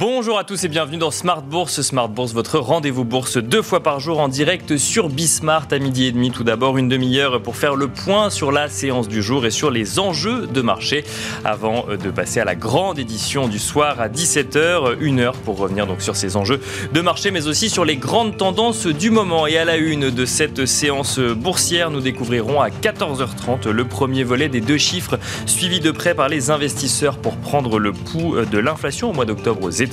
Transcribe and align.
Bonjour 0.00 0.38
à 0.38 0.44
tous 0.44 0.64
et 0.64 0.68
bienvenue 0.68 0.96
dans 0.96 1.10
Smart 1.10 1.42
Bourse. 1.42 1.82
Smart 1.82 2.08
Bourse, 2.08 2.32
votre 2.32 2.58
rendez-vous 2.58 3.04
bourse 3.04 3.36
deux 3.36 3.60
fois 3.60 3.82
par 3.82 4.00
jour 4.00 4.18
en 4.18 4.28
direct 4.28 4.78
sur 4.78 5.10
Bismart 5.10 5.66
à 5.70 5.78
midi 5.78 6.06
et 6.06 6.12
demi. 6.12 6.30
Tout 6.30 6.42
d'abord, 6.42 6.78
une 6.78 6.88
demi-heure 6.88 7.42
pour 7.42 7.54
faire 7.54 7.76
le 7.76 7.86
point 7.86 8.30
sur 8.30 8.50
la 8.50 8.70
séance 8.70 9.08
du 9.08 9.22
jour 9.22 9.44
et 9.44 9.50
sur 9.50 9.70
les 9.70 9.98
enjeux 9.98 10.46
de 10.46 10.62
marché 10.62 11.04
avant 11.44 11.84
de 12.02 12.10
passer 12.10 12.40
à 12.40 12.46
la 12.46 12.54
grande 12.54 12.98
édition 12.98 13.46
du 13.46 13.58
soir 13.58 14.00
à 14.00 14.08
17h. 14.08 14.96
Une 15.00 15.20
heure 15.20 15.34
pour 15.34 15.58
revenir 15.58 15.86
donc 15.86 16.00
sur 16.00 16.16
ces 16.16 16.34
enjeux 16.34 16.62
de 16.94 17.00
marché 17.02 17.30
mais 17.30 17.46
aussi 17.46 17.68
sur 17.68 17.84
les 17.84 17.96
grandes 17.96 18.38
tendances 18.38 18.86
du 18.86 19.10
moment. 19.10 19.46
Et 19.46 19.58
à 19.58 19.66
la 19.66 19.76
une 19.76 20.08
de 20.08 20.24
cette 20.24 20.64
séance 20.64 21.18
boursière, 21.18 21.90
nous 21.90 22.00
découvrirons 22.00 22.62
à 22.62 22.70
14h30 22.70 23.68
le 23.68 23.84
premier 23.84 24.24
volet 24.24 24.48
des 24.48 24.62
deux 24.62 24.78
chiffres 24.78 25.18
suivis 25.44 25.80
de 25.80 25.90
près 25.90 26.14
par 26.14 26.30
les 26.30 26.50
investisseurs 26.50 27.18
pour 27.18 27.36
prendre 27.36 27.78
le 27.78 27.92
pouls 27.92 28.46
de 28.50 28.58
l'inflation 28.58 29.10
au 29.10 29.12
mois 29.12 29.26
d'octobre 29.26 29.64
aux 29.64 29.68
États-Unis. 29.68 29.89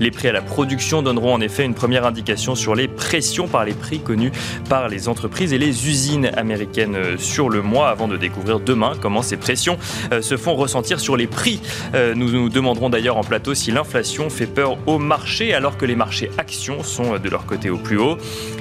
Les 0.00 0.10
prix 0.10 0.28
à 0.28 0.32
la 0.32 0.42
production 0.42 1.02
donneront 1.02 1.34
en 1.34 1.40
effet 1.40 1.64
une 1.64 1.74
première 1.74 2.06
indication 2.06 2.54
sur 2.54 2.74
les 2.74 2.88
pressions 2.88 3.48
par 3.48 3.64
les 3.64 3.74
prix 3.74 4.00
connus 4.00 4.32
par 4.68 4.88
les 4.88 5.08
entreprises 5.08 5.52
et 5.52 5.58
les 5.58 5.88
usines 5.88 6.30
américaines 6.36 6.96
sur 7.18 7.48
le 7.48 7.62
mois 7.62 7.88
avant 7.88 8.08
de 8.08 8.16
découvrir 8.16 8.60
demain 8.60 8.92
comment 9.00 9.22
ces 9.22 9.36
pressions 9.36 9.78
euh, 10.12 10.22
se 10.22 10.36
font 10.36 10.54
ressentir 10.54 11.00
sur 11.00 11.16
les 11.16 11.26
prix. 11.26 11.60
Euh, 11.94 12.14
nous 12.14 12.30
nous 12.30 12.48
demanderons 12.48 12.90
d'ailleurs 12.90 13.16
en 13.16 13.24
plateau 13.24 13.54
si 13.54 13.70
l'inflation 13.70 14.30
fait 14.30 14.46
peur 14.46 14.78
au 14.86 14.98
marché 14.98 15.54
alors 15.54 15.76
que 15.76 15.86
les 15.86 15.96
marchés 15.96 16.30
actions 16.38 16.82
sont 16.82 17.18
de 17.18 17.28
leur 17.28 17.46
côté 17.46 17.70
au 17.70 17.78
plus 17.78 17.98
haut. 17.98 18.16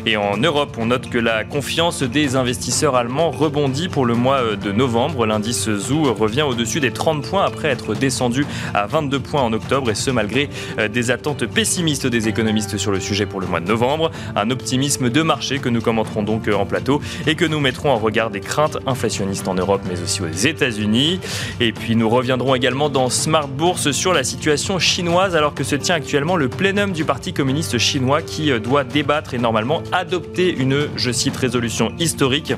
Et 0.06 0.18
en 0.18 0.38
Europe, 0.38 0.78
on 0.80 0.88
note 0.88 1.10
que 1.10 1.18
la 1.18 1.44
confiance 1.44 2.04
des 2.04 2.36
investisseurs 2.36 2.96
allemands 2.96 3.32
rebondit 3.32 3.88
pour 3.88 4.06
le 4.06 4.16
mois 4.16 4.56
de 4.56 4.72
novembre. 4.72 5.26
L'indice 5.26 5.70
ZOO 5.70 6.14
revient 6.14 6.42
au-dessus 6.42 6.80
des 6.80 6.92
30 6.92 7.24
points 7.24 7.46
après 7.46 7.70
être 7.70 7.94
descendu 7.94 8.46
à 8.74 8.88
22 8.88 9.20
points 9.20 9.42
en 9.42 9.54
octobre 9.54 9.90
et 9.90 9.96
ce 9.96 10.12
malgré 10.12 10.44
euh, 10.44 10.51
des 10.92 11.12
attentes 11.12 11.46
pessimistes 11.46 12.08
des 12.08 12.28
économistes 12.28 12.78
sur 12.78 12.92
le 12.92 13.00
sujet 13.00 13.26
pour 13.26 13.42
le 13.42 13.48
mois 13.48 13.60
de 13.60 13.68
novembre. 13.68 14.12
Un 14.36 14.50
optimisme 14.50 15.10
de 15.10 15.22
marché 15.22 15.60
que 15.60 15.70
nous 15.70 15.82
commenterons 15.82 16.24
donc 16.24 16.48
euh, 16.48 16.54
en 16.54 16.66
plateau 16.66 17.02
et 17.28 17.36
que 17.36 17.46
nous 17.46 17.60
mettrons 17.60 17.90
en 17.90 17.98
regard 17.98 18.30
des 18.30 18.40
craintes 18.40 18.78
inflationnistes 18.86 19.48
en 19.48 19.56
Europe 19.56 19.82
mais 19.90 20.02
aussi 20.02 20.22
aux 20.22 20.28
États-Unis. 20.28 21.20
Et 21.60 21.72
puis 21.72 21.96
nous 21.96 22.10
reviendrons 22.10 22.56
également 22.56 22.90
dans 22.90 23.10
Smart 23.10 23.48
Bourse 23.48 23.92
sur 23.92 24.14
la 24.14 24.24
situation 24.24 24.80
chinoise 24.80 25.36
alors 25.36 25.54
que 25.54 25.64
se 25.64 25.76
tient 25.76 25.96
actuellement 25.96 26.36
le 26.36 26.50
plénum 26.50 26.92
du 26.92 27.06
Parti 27.06 27.34
communiste 27.34 27.78
chinois 27.78 28.22
qui 28.22 28.52
euh, 28.52 28.60
doit 28.60 28.84
débattre 28.84 29.34
et 29.34 29.38
normalement 29.38 29.82
adopter 29.92 30.54
une, 30.54 30.88
je 30.96 31.12
cite, 31.12 31.36
résolution 31.36 31.92
historique 32.00 32.54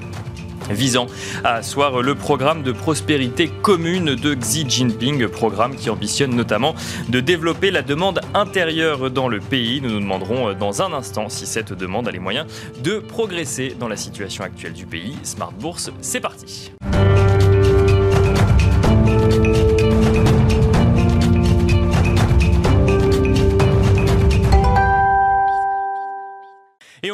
visant 0.74 1.08
à 1.44 1.56
asseoir 1.56 2.02
le 2.02 2.16
programme 2.16 2.64
de 2.64 2.72
prospérité 2.72 3.50
commune 3.62 4.16
de 4.16 4.34
Xi 4.34 4.66
Jinping, 4.68 5.28
programme 5.28 5.76
qui 5.76 5.90
ambitionne 5.90 6.36
notamment 6.36 6.76
de 7.10 7.20
développer 7.20 7.72
la 7.72 7.82
demande 7.82 8.22
intérieure 8.34 9.10
dans 9.12 9.28
le 9.28 9.40
pays. 9.40 9.82
Nous 9.82 9.90
nous 9.90 10.00
demanderons 10.00 10.54
dans 10.54 10.82
un 10.82 10.94
instant 10.94 11.30
si 11.30 11.46
cette 11.46 11.74
demande 11.74 12.08
a 12.08 12.12
les 12.12 12.20
moyens 12.20 12.48
de 12.84 13.00
progresser 13.00 13.76
dans 13.80 13.88
la 13.88 13.98
situation 13.98 14.44
actuelle 14.44 14.74
du 14.74 14.86
pays. 14.86 15.16
Smart 15.24 15.54
Bourse, 15.54 15.92
c'est 16.02 16.22
parti. 16.22 16.72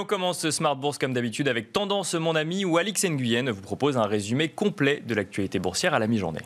Commence 0.09 0.39
ce 0.39 0.49
Smart 0.49 0.75
Bourse 0.75 0.97
comme 0.97 1.13
d'habitude 1.13 1.47
avec 1.47 1.71
Tendance 1.71 2.15
Mon 2.15 2.35
Ami 2.35 2.65
où 2.65 2.79
Alix 2.79 3.05
Nguyen 3.05 3.51
vous 3.51 3.61
propose 3.61 3.95
un 3.95 4.07
résumé 4.07 4.49
complet 4.49 5.03
de 5.07 5.13
l'actualité 5.13 5.59
boursière 5.59 5.93
à 5.93 5.99
la 5.99 6.07
mi-journée. 6.07 6.41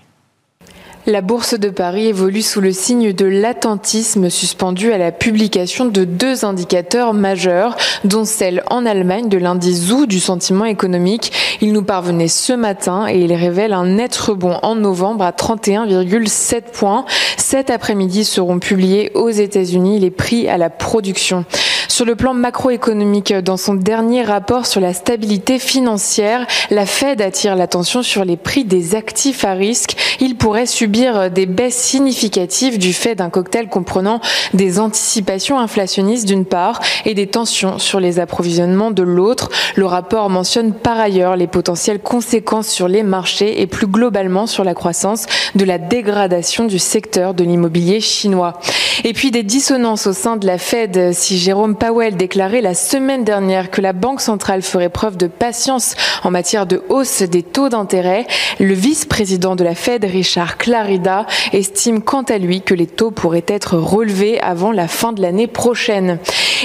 La 1.05 1.21
bourse 1.21 1.57
de 1.57 1.69
Paris 1.69 2.07
évolue 2.07 2.41
sous 2.41 2.59
le 2.59 2.73
signe 2.73 3.13
de 3.13 3.25
l'attentisme 3.25 4.29
suspendu 4.29 4.91
à 4.91 4.97
la 4.97 5.13
publication 5.13 5.85
de 5.85 6.03
deux 6.03 6.43
indicateurs 6.43 7.13
majeurs, 7.13 7.77
dont 8.03 8.25
celle 8.25 8.63
en 8.69 8.85
Allemagne 8.85 9.29
de 9.29 9.37
l'indice 9.37 9.87
ZOO 9.87 10.05
du 10.07 10.19
sentiment 10.19 10.65
économique. 10.65 11.31
Il 11.61 11.71
nous 11.71 11.83
parvenait 11.83 12.27
ce 12.27 12.53
matin 12.53 13.07
et 13.09 13.19
il 13.19 13.33
révèle 13.33 13.71
un 13.71 13.85
net 13.85 14.15
rebond 14.15 14.59
en 14.61 14.75
novembre 14.75 15.23
à 15.23 15.31
31,7 15.31 16.71
points. 16.71 17.05
Cet 17.37 17.69
après-midi 17.69 18.25
seront 18.25 18.59
publiés 18.59 19.11
aux 19.13 19.29
États-Unis 19.29 19.99
les 19.99 20.11
prix 20.11 20.49
à 20.49 20.57
la 20.57 20.69
production. 20.69 21.45
Sur 21.87 22.05
le 22.05 22.15
plan 22.15 22.33
macroéconomique, 22.33 23.33
dans 23.33 23.57
son 23.57 23.73
dernier 23.73 24.23
rapport 24.23 24.65
sur 24.65 24.81
la 24.81 24.93
stabilité 24.93 25.59
financière, 25.59 26.47
la 26.69 26.85
Fed 26.85 27.21
attire 27.21 27.55
l'attention 27.55 28.03
sur 28.03 28.25
les 28.25 28.37
prix 28.37 28.65
des 28.65 28.95
actifs 28.95 29.45
à 29.45 29.53
risque. 29.53 29.95
Il 30.19 30.35
pourrait 30.35 30.65
subir 30.65 31.29
des 31.29 31.45
baisses 31.45 31.77
significatives 31.77 32.77
du 32.77 32.93
fait 32.93 33.15
d'un 33.15 33.29
cocktail 33.29 33.67
comprenant 33.67 34.21
des 34.53 34.79
anticipations 34.79 35.59
inflationnistes 35.59 36.27
d'une 36.27 36.45
part 36.45 36.79
et 37.05 37.13
des 37.13 37.27
tensions 37.27 37.79
sur 37.79 37.99
les 37.99 38.19
approvisionnements 38.19 38.91
de 38.91 39.03
l'autre. 39.03 39.49
Le 39.75 39.85
rapport 39.85 40.29
mentionne 40.29 40.73
par 40.73 40.99
ailleurs 40.99 41.35
les 41.35 41.47
potentielles 41.47 41.99
conséquences 41.99 42.67
sur 42.67 42.87
les 42.87 43.03
marchés 43.03 43.61
et 43.61 43.67
plus 43.67 43.87
globalement 43.87 44.47
sur 44.47 44.63
la 44.63 44.73
croissance 44.73 45.25
de 45.55 45.65
la 45.65 45.77
dégradation 45.77 46.65
du 46.65 46.79
secteur 46.79 47.33
de 47.33 47.43
l'immobilier 47.43 47.99
chinois. 47.99 48.59
Et 49.03 49.13
puis 49.13 49.31
des 49.31 49.43
dissonances 49.43 50.07
au 50.07 50.13
sein 50.13 50.37
de 50.37 50.47
la 50.47 50.57
Fed 50.57 51.13
si 51.13 51.37
Jérôme 51.37 51.72
Powell 51.73 52.15
déclarait 52.15 52.61
la 52.61 52.73
semaine 52.73 53.23
dernière 53.23 53.71
que 53.71 53.81
la 53.81 53.93
Banque 53.93 54.21
centrale 54.21 54.61
ferait 54.61 54.89
preuve 54.89 55.17
de 55.17 55.27
patience 55.27 55.95
en 56.23 56.31
matière 56.31 56.65
de 56.65 56.81
hausse 56.89 57.21
des 57.21 57.43
taux 57.43 57.69
d'intérêt. 57.69 58.25
Le 58.59 58.73
vice-président 58.73 59.55
de 59.55 59.63
la 59.63 59.75
Fed, 59.75 60.03
Richard 60.03 60.57
Clarida, 60.57 61.25
estime 61.51 62.01
quant 62.01 62.23
à 62.23 62.37
lui 62.37 62.61
que 62.61 62.73
les 62.73 62.87
taux 62.87 63.11
pourraient 63.11 63.45
être 63.47 63.77
relevés 63.77 64.39
avant 64.41 64.71
la 64.71 64.87
fin 64.87 65.11
de 65.11 65.21
l'année 65.21 65.47
prochaine. 65.47 66.19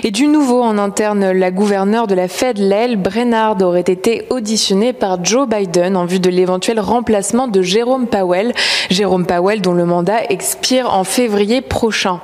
Et 0.04 0.10
du 0.10 0.28
nouveau 0.28 0.62
en 0.62 0.78
interne, 0.78 1.32
la 1.32 1.50
gouverneure 1.50 2.06
de 2.06 2.14
la 2.14 2.28
Fed, 2.28 2.58
Lael 2.58 2.96
Brennard, 2.96 3.60
aurait 3.62 3.80
été 3.80 4.26
auditionnée 4.30 4.92
par 4.92 5.24
Joe 5.24 5.48
Biden 5.48 5.96
en 5.96 6.04
vue 6.04 6.20
de 6.20 6.30
l'éventuel 6.30 6.78
remplacement 6.78 7.48
de 7.48 7.62
Jérôme 7.62 8.06
Powell. 8.06 8.52
Jérôme 8.90 9.26
Powell 9.26 9.60
dont 9.60 9.72
le 9.72 9.84
mandat 9.84 10.24
expire 10.30 10.94
en 10.94 11.04
février 11.04 11.60
prochain. 11.60 12.20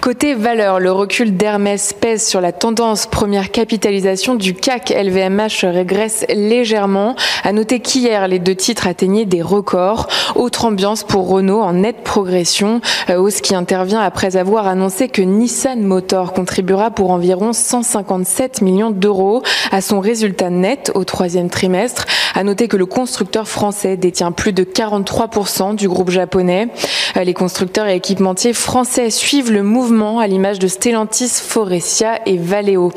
Côté 0.00 0.34
valeur, 0.34 0.78
le 0.80 0.92
recul 0.92 1.36
d'Hermès 1.36 1.92
pèse 1.92 2.26
sur 2.26 2.40
la 2.40 2.52
tendance. 2.52 3.06
Première 3.06 3.50
capitalisation 3.50 4.34
du 4.34 4.54
CAC 4.54 4.90
LVMH 4.90 5.64
régresse 5.64 6.24
légèrement. 6.30 7.16
À 7.42 7.52
noter 7.52 7.80
qu'hier, 7.80 8.28
les 8.28 8.38
deux 8.38 8.54
titres 8.54 8.86
atteignaient 8.86 9.26
des 9.26 9.42
records. 9.42 10.08
Autre 10.36 10.64
ambiance 10.64 11.02
pour 11.02 11.28
Renault 11.28 11.60
en 11.60 11.74
nette 11.74 12.02
progression. 12.02 12.80
Hausse 13.14 13.40
qui 13.40 13.54
intervient 13.54 14.00
après 14.00 14.36
avoir 14.36 14.68
annoncé 14.68 15.08
que 15.08 15.22
Nissan 15.22 15.82
Motor 15.82 16.32
contribuera 16.32 16.90
pour 16.90 17.10
environ 17.10 17.52
157 17.52 18.62
millions 18.62 18.90
d'euros 18.90 19.42
à 19.72 19.80
son 19.80 20.00
résultat 20.00 20.50
net 20.50 20.92
au 20.94 21.04
troisième 21.04 21.50
trimestre. 21.50 22.06
À 22.34 22.44
noter 22.44 22.68
que 22.68 22.76
le 22.76 22.86
constructeur 22.86 23.48
français 23.48 23.96
détient 23.96 24.32
plus 24.32 24.52
de 24.52 24.64
43% 24.64 25.74
du 25.74 25.88
groupe 25.88 26.10
japonais. 26.10 26.68
Les 27.16 27.34
constructeurs 27.34 27.88
et 27.88 27.96
équipementiers 27.96 28.52
français 28.52 29.10
suivent 29.10 29.52
le 29.52 29.62
mouvement 29.62 30.20
à 30.20 30.26
l'image 30.26 30.58
de 30.58 30.68
Stellantis, 30.68 31.28
Forestia 31.28 32.20
et 32.26 32.36
Valeo. 32.36 32.92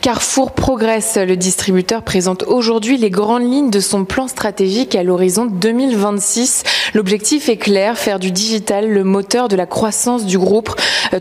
Carrefour 0.00 0.52
progresse. 0.52 1.16
Le 1.16 1.34
distributeur 1.34 2.02
présente 2.02 2.42
aujourd'hui 2.42 2.98
les 2.98 3.08
grandes 3.08 3.50
lignes 3.50 3.70
de 3.70 3.80
son 3.80 4.04
plan 4.04 4.28
stratégique 4.28 4.94
à 4.94 5.02
l'horizon 5.02 5.46
2026. 5.46 6.62
L'objectif 6.92 7.48
est 7.48 7.56
clair, 7.56 7.96
faire 7.96 8.18
du 8.18 8.30
digital 8.30 8.88
le 8.88 9.02
moteur 9.02 9.48
de 9.48 9.56
la 9.56 9.64
croissance 9.64 10.26
du 10.26 10.38
groupe. 10.38 10.70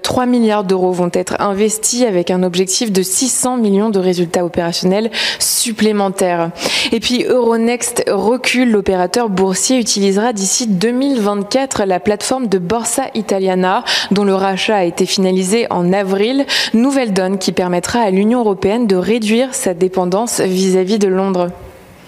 3 0.01 0.25
milliards 0.25 0.66
d'euros 0.66 0.91
vont 0.91 1.09
être 1.13 1.40
investis 1.40 2.03
avec 2.03 2.30
un 2.30 2.44
objectif 2.44 2.91
de 2.91 3.01
600 3.01 3.57
millions 3.57 3.90
de 3.90 4.00
résultats 4.00 4.44
opérationnels 4.44 5.12
supplémentaires. 5.40 6.51
Et 6.91 7.00
puis 7.00 7.25
Euronext 7.53 8.06
recule. 8.08 8.72
L'opérateur 8.72 9.30
boursier 9.30 9.77
utilisera 9.77 10.33
d'ici 10.33 10.66
2024 10.68 11.83
la 11.86 12.00
plateforme 12.00 12.48
de 12.48 12.57
Borsa 12.57 13.12
Italiana 13.13 13.83
dont 14.10 14.24
le 14.24 14.33
rachat 14.33 14.77
a 14.77 14.83
été 14.86 15.06
finalisé 15.06 15.68
en 15.69 15.94
avril. 15.94 16.48
Nouvelle 16.74 17.13
donne 17.13 17.38
qui 17.38 17.51
permettra 17.51 18.00
à 18.00 18.10
l'Union 18.10 18.39
européenne 18.39 18.88
de 18.88 18.95
réduire 18.95 19.54
sa 19.54 19.75
dépendance 19.75 20.42
vis-à-vis 20.42 20.98
de 20.98 21.07
Londres. 21.07 21.51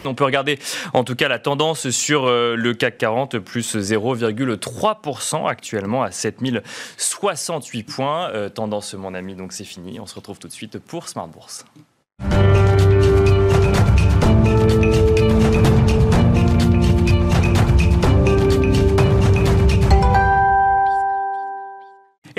On 0.04 0.16
peut 0.16 0.24
regarder 0.24 0.58
en 0.96 1.04
tout 1.04 1.16
cas 1.16 1.28
la 1.28 1.38
tendance 1.38 1.92
sur 1.92 2.26
le 2.26 2.74
CAC 2.74 2.98
40, 2.98 3.38
plus 3.38 3.76
0,3% 3.76 5.48
actuellement 5.48 6.02
à 6.02 6.10
7068 6.10 7.84
points. 7.84 8.32
Euh, 8.32 8.50
tendance, 8.50 8.96
mon 8.96 9.14
ami, 9.14 9.36
donc 9.36 9.54
c'est 9.54 9.64
fini. 9.64 10.00
On 10.00 10.08
se 10.08 10.16
retrouve 10.16 10.40
tout 10.40 10.48
de 10.48 10.54
suite 10.54 10.80
pour 10.80 11.08
Smart 11.08 11.28
Bourse. 11.28 11.66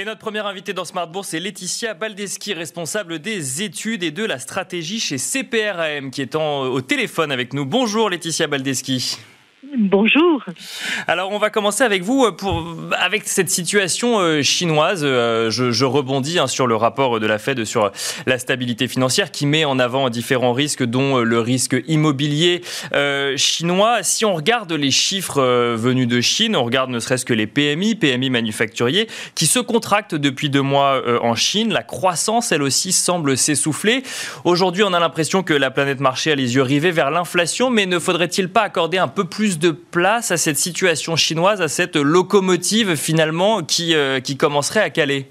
Notre 0.07 0.21
première 0.21 0.47
invitée 0.47 0.73
dans 0.73 0.85
Smart 0.85 1.09
Bourse 1.09 1.35
est 1.35 1.41
Laetitia 1.41 1.93
Baldeschi, 1.93 2.55
responsable 2.55 3.19
des 3.19 3.63
études 3.63 4.05
et 4.05 4.13
de 4.13 4.25
la 4.25 4.39
stratégie 4.39 5.01
chez 5.01 5.19
CPRAM, 5.19 6.13
qui 6.13 6.23
est 6.23 6.37
au 6.37 6.81
téléphone 6.81 7.33
avec 7.33 7.53
nous. 7.53 7.67
Bonjour 7.67 8.09
Laetitia 8.09 8.47
Baldeschi. 8.47 9.19
Bonjour. 9.75 10.45
Alors 11.09 11.33
on 11.33 11.39
va 11.39 11.51
commencer 11.51 11.83
avec 11.83 12.03
vous 12.03 12.25
euh, 12.25 12.31
pour, 12.31 12.65
avec 12.99 13.27
cette 13.27 13.51
situation 13.51 14.21
euh, 14.21 14.43
chinoise. 14.43 15.01
Euh, 15.03 15.51
je, 15.51 15.85
rebondis 15.85 16.39
hein, 16.39 16.47
sur 16.47 16.67
le 16.67 16.77
rapport 16.77 17.19
de 17.19 17.27
la 17.27 17.39
Fed 17.39 17.65
sur 17.65 17.91
la 18.27 18.39
stabilité 18.39 18.87
financière 18.87 19.31
qui 19.31 19.45
met 19.47 19.65
en 19.65 19.79
avant 19.79 20.09
différents 20.09 20.53
risques, 20.53 20.85
dont 20.85 21.19
le 21.19 21.41
risque 21.41 21.77
immobilier 21.89 22.63
chinois. 23.37 24.03
Si 24.03 24.25
on 24.25 24.35
regarde 24.35 24.73
les 24.73 24.91
chiffres 24.91 25.75
venus 25.75 26.09
de 26.09 26.21
Chine, 26.21 26.57
on 26.57 26.65
regarde 26.65 26.91
ne 26.91 26.99
serait-ce 26.99 27.25
que 27.25 27.35
les 27.35 27.47
PMI, 27.47 27.95
PMI 27.95 28.31
manufacturiers, 28.31 29.09
qui 29.35 29.47
se 29.47 29.59
contractent 29.59 30.15
depuis 30.15 30.51
deux 30.51 30.63
mois 30.63 31.03
en 31.23 31.35
Chine. 31.35 31.73
La 31.73 31.83
croissance, 31.83 32.53
elle 32.53 32.63
aussi, 32.63 32.93
semble 32.93 33.37
s'essouffler. 33.37 34.03
Aujourd'hui, 34.45 34.83
on 34.83 34.93
a 34.93 35.01
l'impression 35.01 35.43
que 35.43 35.55
la 35.55 35.71
planète 35.71 36.01
marché 36.01 36.33
a 36.33 36.35
les 36.35 36.55
yeux 36.55 36.63
rivés 36.63 36.91
vers 36.91 37.11
l'inflation, 37.11 37.71
mais 37.71 37.87
ne 37.87 37.99
faudrait-il 37.99 38.49
pas 38.49 38.63
accorder 38.63 38.99
un 38.99 39.09
peu 39.09 39.25
plus 39.25 39.56
de 39.59 39.71
place 39.71 40.31
à 40.31 40.37
cette 40.37 40.59
situation 40.59 41.17
chinoise, 41.17 41.61
à 41.61 41.69
cette 41.69 41.97
locomotive 41.97 42.97
finalement 42.97 43.63
qui, 43.63 43.95
euh, 43.95 44.21
qui 44.21 44.37
commencerait 44.37 44.81
à 44.81 44.91
caler 44.91 45.29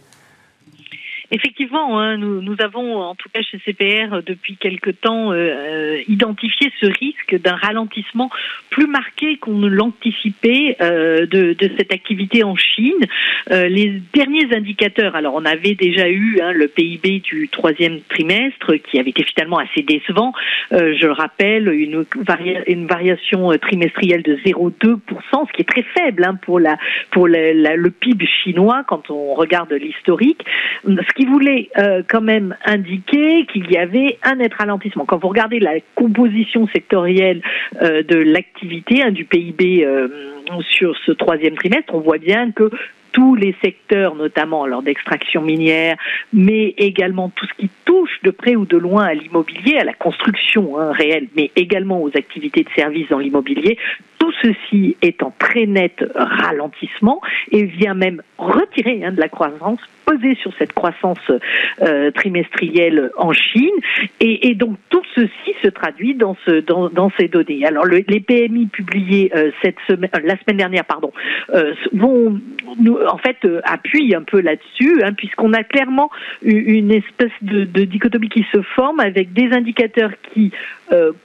Effectivement, 1.31 1.99
hein, 1.99 2.17
nous, 2.17 2.41
nous, 2.41 2.55
avons, 2.59 3.01
en 3.01 3.15
tout 3.15 3.29
cas 3.33 3.41
chez 3.41 3.59
CPR, 3.59 4.21
depuis 4.25 4.57
quelque 4.57 4.91
temps, 4.91 5.31
euh, 5.31 5.35
euh, 5.35 6.01
identifié 6.07 6.71
ce 6.79 6.85
risque 6.85 7.39
d'un 7.41 7.55
ralentissement 7.55 8.29
plus 8.69 8.87
marqué 8.87 9.37
qu'on 9.37 9.57
ne 9.57 9.67
l'anticipait 9.67 10.75
euh, 10.81 11.25
de, 11.25 11.53
de, 11.53 11.71
cette 11.77 11.93
activité 11.93 12.43
en 12.43 12.55
Chine. 12.55 13.05
Euh, 13.51 13.67
les 13.67 14.01
derniers 14.13 14.53
indicateurs, 14.53 15.15
alors 15.15 15.35
on 15.35 15.45
avait 15.45 15.75
déjà 15.75 16.09
eu 16.09 16.39
hein, 16.41 16.51
le 16.51 16.67
PIB 16.67 17.19
du 17.19 17.47
troisième 17.49 18.01
trimestre 18.01 18.75
qui 18.75 18.99
avait 18.99 19.11
été 19.11 19.23
finalement 19.23 19.57
assez 19.57 19.81
décevant. 19.81 20.33
Euh, 20.73 20.95
je 20.99 21.05
le 21.05 21.13
rappelle, 21.13 21.69
une, 21.69 22.05
variation 22.85 23.57
trimestrielle 23.57 24.23
de 24.23 24.35
0,2%, 24.37 24.99
ce 25.47 25.53
qui 25.53 25.61
est 25.61 25.69
très 25.69 25.83
faible 25.83 26.23
hein, 26.23 26.35
pour, 26.41 26.59
la, 26.59 26.77
pour 27.11 27.27
la, 27.27 27.75
le 27.75 27.89
PIB 27.89 28.27
chinois 28.43 28.83
quand 28.87 29.09
on 29.09 29.33
regarde 29.33 29.71
l'historique. 29.71 30.43
Qui 31.15 31.25
voulait 31.25 31.69
euh, 31.77 32.03
quand 32.07 32.21
même 32.21 32.55
indiquer 32.65 33.45
qu'il 33.45 33.71
y 33.71 33.77
avait 33.77 34.17
un 34.23 34.35
net 34.35 34.53
ralentissement. 34.53 35.05
Quand 35.05 35.17
vous 35.17 35.29
regardez 35.29 35.59
la 35.59 35.75
composition 35.95 36.67
sectorielle 36.67 37.41
euh, 37.81 38.03
de 38.03 38.17
l'activité 38.17 39.01
hein, 39.01 39.11
du 39.11 39.25
PIB 39.25 39.85
euh, 39.85 40.07
sur 40.69 40.95
ce 41.05 41.11
troisième 41.13 41.55
trimestre, 41.55 41.93
on 41.95 42.01
voit 42.01 42.17
bien 42.17 42.51
que 42.51 42.69
tous 43.13 43.35
les 43.35 43.55
secteurs, 43.63 44.13
notamment 44.15 44.67
lors 44.67 44.83
d'extraction 44.83 45.41
minière, 45.41 45.95
mais 46.33 46.75
également 46.77 47.29
tout 47.29 47.45
ce 47.45 47.53
qui 47.53 47.69
touche 47.85 48.19
de 48.23 48.29
près 48.31 48.57
ou 48.57 48.65
de 48.65 48.75
loin 48.75 49.05
à 49.05 49.13
l'immobilier, 49.13 49.77
à 49.77 49.85
la 49.85 49.93
construction 49.93 50.77
hein, 50.77 50.91
réelle, 50.91 51.27
mais 51.33 51.49
également 51.55 52.03
aux 52.03 52.09
activités 52.09 52.63
de 52.63 52.69
service 52.75 53.07
dans 53.07 53.19
l'immobilier, 53.19 53.77
tout 54.17 54.31
ceci 54.41 54.97
est 55.01 55.23
en 55.23 55.33
très 55.37 55.65
net 55.65 56.03
ralentissement 56.15 57.21
et 57.51 57.63
vient 57.63 57.93
même 57.93 58.21
retirer 58.37 59.03
hein, 59.03 59.11
de 59.11 59.19
la 59.19 59.29
croissance 59.29 59.79
peser 60.05 60.35
sur 60.35 60.51
cette 60.57 60.73
croissance 60.73 61.19
euh, 61.81 62.11
trimestrielle 62.11 63.11
en 63.17 63.33
Chine. 63.33 63.73
Et, 64.19 64.55
donc 64.55 64.77
tout 64.89 65.01
ceci 65.15 65.55
se 65.63 65.67
traduit 65.67 66.13
dans, 66.13 66.37
ce, 66.45 66.61
dans, 66.61 66.89
dans 66.89 67.11
ces 67.17 67.27
données. 67.27 67.65
Alors 67.65 67.85
les 67.85 68.03
PMI 68.03 68.67
publiés 68.67 69.31
euh, 69.35 69.51
cette 69.61 69.77
semaine, 69.87 70.09
euh, 70.15 70.19
la 70.23 70.37
semaine 70.37 70.57
dernière, 70.57 70.85
pardon, 70.85 71.11
vont 71.93 72.39
nous, 72.79 72.97
en 73.07 73.17
fait 73.17 73.37
appuient 73.63 74.15
un 74.15 74.21
peu 74.21 74.39
là-dessus, 74.41 75.01
hein, 75.03 75.13
puisqu'on 75.13 75.53
a 75.53 75.63
clairement 75.63 76.09
une 76.43 76.91
espèce 76.91 77.31
de, 77.41 77.65
de, 77.65 77.83
dichotomie 77.83 78.29
qui 78.29 78.45
se 78.53 78.61
forme 78.61 78.99
avec 78.99 79.33
des 79.33 79.51
indicateurs 79.51 80.11
qui, 80.33 80.51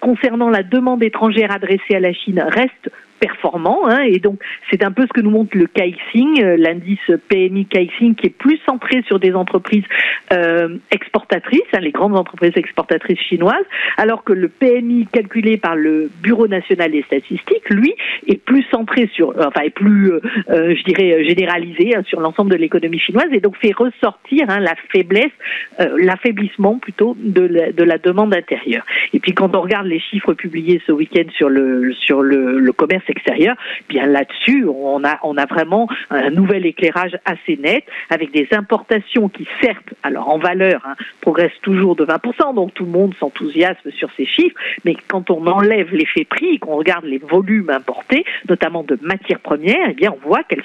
concernant 0.00 0.48
la 0.48 0.62
demande 0.62 1.02
étrangère 1.02 1.52
adressée 1.52 1.94
à 1.94 2.00
la 2.00 2.12
Chine, 2.12 2.42
restent 2.46 2.90
performant. 3.20 3.86
Hein, 3.86 4.00
et 4.00 4.18
donc, 4.18 4.40
c'est 4.70 4.82
un 4.82 4.90
peu 4.90 5.02
ce 5.02 5.12
que 5.12 5.20
nous 5.20 5.30
montre 5.30 5.56
le 5.56 5.66
Kaixing, 5.66 6.42
euh, 6.42 6.56
l'indice 6.56 6.98
PMI 7.28 7.66
Kaixing, 7.66 8.14
qui 8.14 8.26
est 8.26 8.36
plus 8.36 8.58
centré 8.66 9.02
sur 9.06 9.20
des 9.20 9.34
entreprises 9.34 9.84
euh, 10.32 10.78
exportatrices, 10.90 11.60
hein, 11.72 11.80
les 11.80 11.92
grandes 11.92 12.16
entreprises 12.16 12.56
exportatrices 12.56 13.20
chinoises, 13.20 13.64
alors 13.96 14.24
que 14.24 14.32
le 14.32 14.48
PMI 14.48 15.06
calculé 15.12 15.58
par 15.58 15.76
le 15.76 16.10
Bureau 16.22 16.48
national 16.48 16.90
des 16.90 17.02
statistiques, 17.02 17.68
lui, 17.68 17.94
est 18.26 18.42
plus 18.42 18.64
centré 18.70 19.08
sur, 19.14 19.30
euh, 19.30 19.46
enfin, 19.46 19.62
est 19.62 19.70
plus, 19.70 20.12
je 20.48 20.82
dirais, 20.84 21.24
généralisé 21.24 21.94
hein, 21.94 22.02
sur 22.06 22.20
l'ensemble 22.20 22.50
de 22.50 22.56
l'économie 22.56 22.98
chinoise, 22.98 23.28
et 23.32 23.40
donc 23.40 23.56
fait 23.58 23.72
ressortir 23.72 24.46
la 24.46 24.74
faiblesse, 24.92 25.30
l'affaiblissement 25.78 26.78
plutôt 26.78 27.16
de 27.18 27.42
la, 27.42 27.72
de 27.72 27.84
la 27.84 27.98
demande 27.98 28.34
intérieure. 28.34 28.84
Et 29.12 29.20
puis, 29.20 29.32
quand 29.32 29.54
on 29.54 29.60
regarde 29.60 29.86
les 29.86 30.00
chiffres 30.00 30.34
publiés 30.34 30.80
ce 30.86 30.92
week-end 30.92 31.28
sur 31.36 31.48
le 31.48 31.92
sur 31.92 32.22
le, 32.22 32.58
le 32.58 32.72
commerce 32.72 33.04
extérieur, 33.10 33.56
bien 33.88 34.06
là-dessus, 34.06 34.66
on 34.66 35.02
a, 35.04 35.46
vraiment 35.46 35.88
un 36.10 36.30
nouvel 36.30 36.66
éclairage 36.66 37.16
assez 37.24 37.56
net 37.56 37.84
avec 38.08 38.30
des 38.30 38.48
importations 38.52 39.28
qui, 39.28 39.46
certes, 39.60 39.94
alors 40.02 40.28
en 40.28 40.38
valeur, 40.38 40.80
hein, 40.84 40.94
progressent 41.20 41.60
toujours 41.62 41.96
de 41.96 42.04
20%, 42.04 42.54
donc 42.54 42.74
tout 42.74 42.84
le 42.84 42.90
monde 42.90 43.14
s'enthousiasme 43.18 43.90
sur 43.90 44.10
ces 44.16 44.26
chiffres, 44.26 44.56
mais 44.84 44.96
quand 45.08 45.30
on 45.30 45.46
enlève 45.46 45.92
l'effet 45.94 46.24
prix, 46.24 46.58
qu'on 46.58 46.76
regarde 46.76 47.04
les 47.04 47.18
volumes 47.18 47.70
importés, 47.70 48.24
notamment 48.48 48.82
de 48.82 48.98
matières 49.02 49.40
premières, 49.40 49.88
eh 49.90 49.94
bien 49.94 50.12
on 50.12 50.28
voit 50.28 50.42
qu'elles 50.44 50.64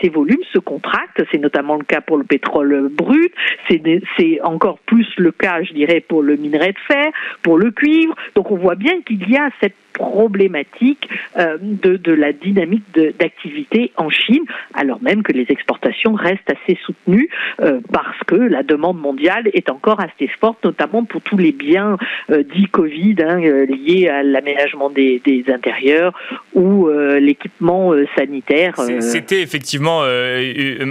ces 0.00 0.08
volumes 0.08 0.42
se 0.52 0.58
contractent. 0.58 1.22
C'est 1.30 1.38
notamment 1.38 1.76
le 1.76 1.84
cas 1.84 2.00
pour 2.00 2.16
le 2.16 2.24
pétrole 2.24 2.88
brut, 2.90 3.32
c'est 3.68 4.40
encore 4.42 4.78
plus 4.80 5.06
le 5.16 5.32
cas, 5.32 5.62
je 5.62 5.72
dirais, 5.72 6.00
pour 6.00 6.22
le 6.22 6.36
minerai 6.36 6.72
de 6.72 6.78
fer, 6.86 7.10
pour 7.42 7.58
le 7.58 7.70
cuivre. 7.70 8.14
Donc 8.34 8.50
on 8.50 8.56
voit 8.56 8.74
bien 8.74 9.00
qu'il 9.02 9.28
y 9.28 9.36
a 9.36 9.50
cette 9.60 9.74
problématique 9.92 11.07
euh, 11.36 11.56
de, 11.60 11.96
de, 11.96 12.12
la 12.12 12.32
dynamique 12.32 12.84
d'activité 13.18 13.92
en 13.96 14.10
Chine, 14.10 14.44
alors 14.74 15.00
même 15.02 15.22
que 15.22 15.32
les 15.32 15.46
exportations 15.48 16.14
restent 16.14 16.50
assez 16.50 16.78
soutenues 16.84 17.28
euh, 17.60 17.80
parce 17.92 18.18
que 18.26 18.34
la 18.34 18.62
demande 18.62 18.98
mondiale 18.98 19.48
est 19.52 19.70
encore 19.70 20.00
assez 20.00 20.28
forte, 20.40 20.64
notamment 20.64 21.04
pour 21.04 21.20
tous 21.22 21.36
les 21.36 21.52
biens 21.52 21.96
euh, 22.30 22.42
dits 22.42 22.66
Covid 22.66 23.16
hein, 23.20 23.38
liés 23.38 24.08
à 24.08 24.22
l'aménagement 24.22 24.90
des, 24.90 25.20
des, 25.24 25.44
intérieurs 25.48 26.12
ou 26.54 26.88
l'équipement 26.88 27.92
sanitaire. 28.16 28.74
C'était 29.00 29.40
effectivement 29.40 30.02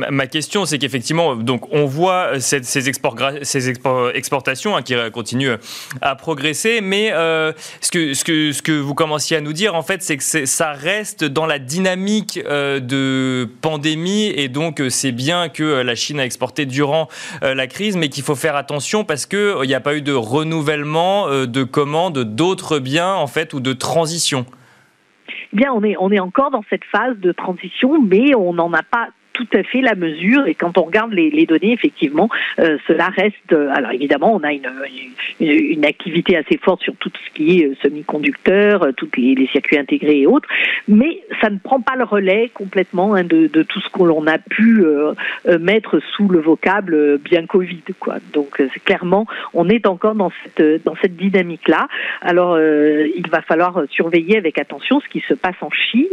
ma 0.10 0.28
question, 0.28 0.66
c'est 0.66 0.78
qu'effectivement, 0.78 1.36
donc 1.36 1.72
on 1.74 1.86
voit 1.86 2.40
ces, 2.40 2.64
ces, 2.64 2.82
ces 3.42 3.70
exportations 4.16 4.76
hein, 4.76 4.82
qui 4.82 4.96
continuent 5.14 5.58
à 6.02 6.16
progresser, 6.16 6.82
mais 6.82 7.12
ce 7.82 7.92
que 7.92 8.14
ce 8.14 8.24
que 8.24 8.52
ce 8.52 8.62
que 8.62 8.72
vous 8.72 8.96
commenciez 8.96 9.38
à 9.38 9.42
nous 9.42 9.54
dire, 9.54 9.76
en 9.76 9.82
fait, 9.82 10.02
c'est 10.08 10.16
que 10.16 10.46
ça 10.46 10.72
reste 10.72 11.26
dans 11.26 11.46
la 11.46 11.60
dynamique 11.60 12.40
euh, 12.46 12.80
de 12.80 13.46
pandémie 13.62 14.28
et 14.28 14.48
donc 14.48 14.80
euh, 14.80 14.90
c'est 14.90 15.12
bien 15.12 15.50
que 15.50 15.64
euh, 15.64 15.84
la 15.84 15.96
Chine 15.96 16.22
a 16.22 16.26
exporté 16.26 16.66
durant 16.66 17.10
la 17.42 17.68
crise, 17.68 17.98
mais 17.98 18.08
qu'il 18.08 18.24
faut 18.24 18.36
faire 18.36 18.56
attention 18.56 19.04
parce 19.04 19.26
qu'il 19.26 19.62
n'y 19.64 19.74
a 19.74 19.80
pas 19.82 19.96
eu 19.96 20.02
de 20.02 20.14
renouvellement 20.14 21.28
de 21.30 21.64
commandes 21.64 22.20
d'autres 22.20 22.80
biens, 22.80 23.14
en 23.14 23.28
fait, 23.28 23.54
ou 23.54 23.60
de 23.60 23.74
transition. 23.74 24.46
Bien, 25.54 25.72
on 25.74 25.84
est, 25.84 25.96
on 26.00 26.12
est 26.12 26.20
encore 26.20 26.52
dans 26.52 26.64
cette 26.70 26.84
phase 26.92 27.18
de 27.18 27.32
transition, 27.32 28.02
mais 28.02 28.36
on 28.36 28.54
n'en 28.54 28.72
a 28.74 28.84
pas 28.84 29.10
tout 29.38 29.48
à 29.54 29.62
fait 29.64 29.82
la 29.82 29.94
mesure. 29.94 30.48
Et 30.48 30.56
quand 30.56 30.78
on 30.78 30.84
regarde 30.84 31.14
les, 31.14 31.46
données, 31.46 31.72
effectivement, 31.72 32.30
euh, 32.60 32.78
cela 32.88 33.10
reste. 33.10 33.36
Euh, 33.54 33.70
alors 33.74 33.92
évidemment, 33.92 34.34
on 34.34 34.44
a 34.44 34.52
une, 34.52 34.68
une, 35.40 35.86
activité 35.86 36.36
assez 36.36 36.58
forte 36.58 36.82
sur 36.82 36.96
tout 36.96 37.12
ce 37.26 37.34
qui 37.36 37.62
est 37.62 37.68
euh, 37.68 37.76
semi-conducteurs, 37.84 38.88
tous 38.98 39.10
les, 39.16 39.48
circuits 39.52 39.78
intégrés 39.78 40.22
et 40.22 40.28
autres, 40.28 40.50
mais 40.88 41.22
ça 41.42 41.50
ne 41.50 41.60
prend 41.60 41.80
pas 41.80 41.96
le 41.96 42.04
relais 42.04 42.50
complètement 42.54 43.14
hein, 43.14 43.24
de, 43.24 43.48
de, 43.48 43.64
tout 43.64 43.80
ce 43.80 43.90
qu'on 43.90 44.28
a 44.28 44.40
pu 44.40 44.84
mettre 45.60 46.00
sous 46.16 46.28
le 46.28 46.40
vocable 46.40 47.18
bien 47.20 47.46
Covid. 47.46 47.84
Quoi. 48.00 48.16
Donc 48.34 48.62
clairement, 48.84 49.26
on 49.54 49.70
est 49.70 49.86
encore 49.86 50.16
dans 50.16 50.32
cette 50.44 50.84
dans 50.84 50.96
cette 51.02 51.16
dynamique-là. 51.16 51.88
Alors 52.22 52.60
il 52.60 53.30
va 53.30 53.42
falloir 53.42 53.84
surveiller 53.90 54.38
avec 54.38 54.60
attention 54.60 55.00
ce 55.00 55.08
qui 55.08 55.22
se 55.28 55.34
passe 55.34 55.56
en 55.62 55.70
Chine 55.70 56.06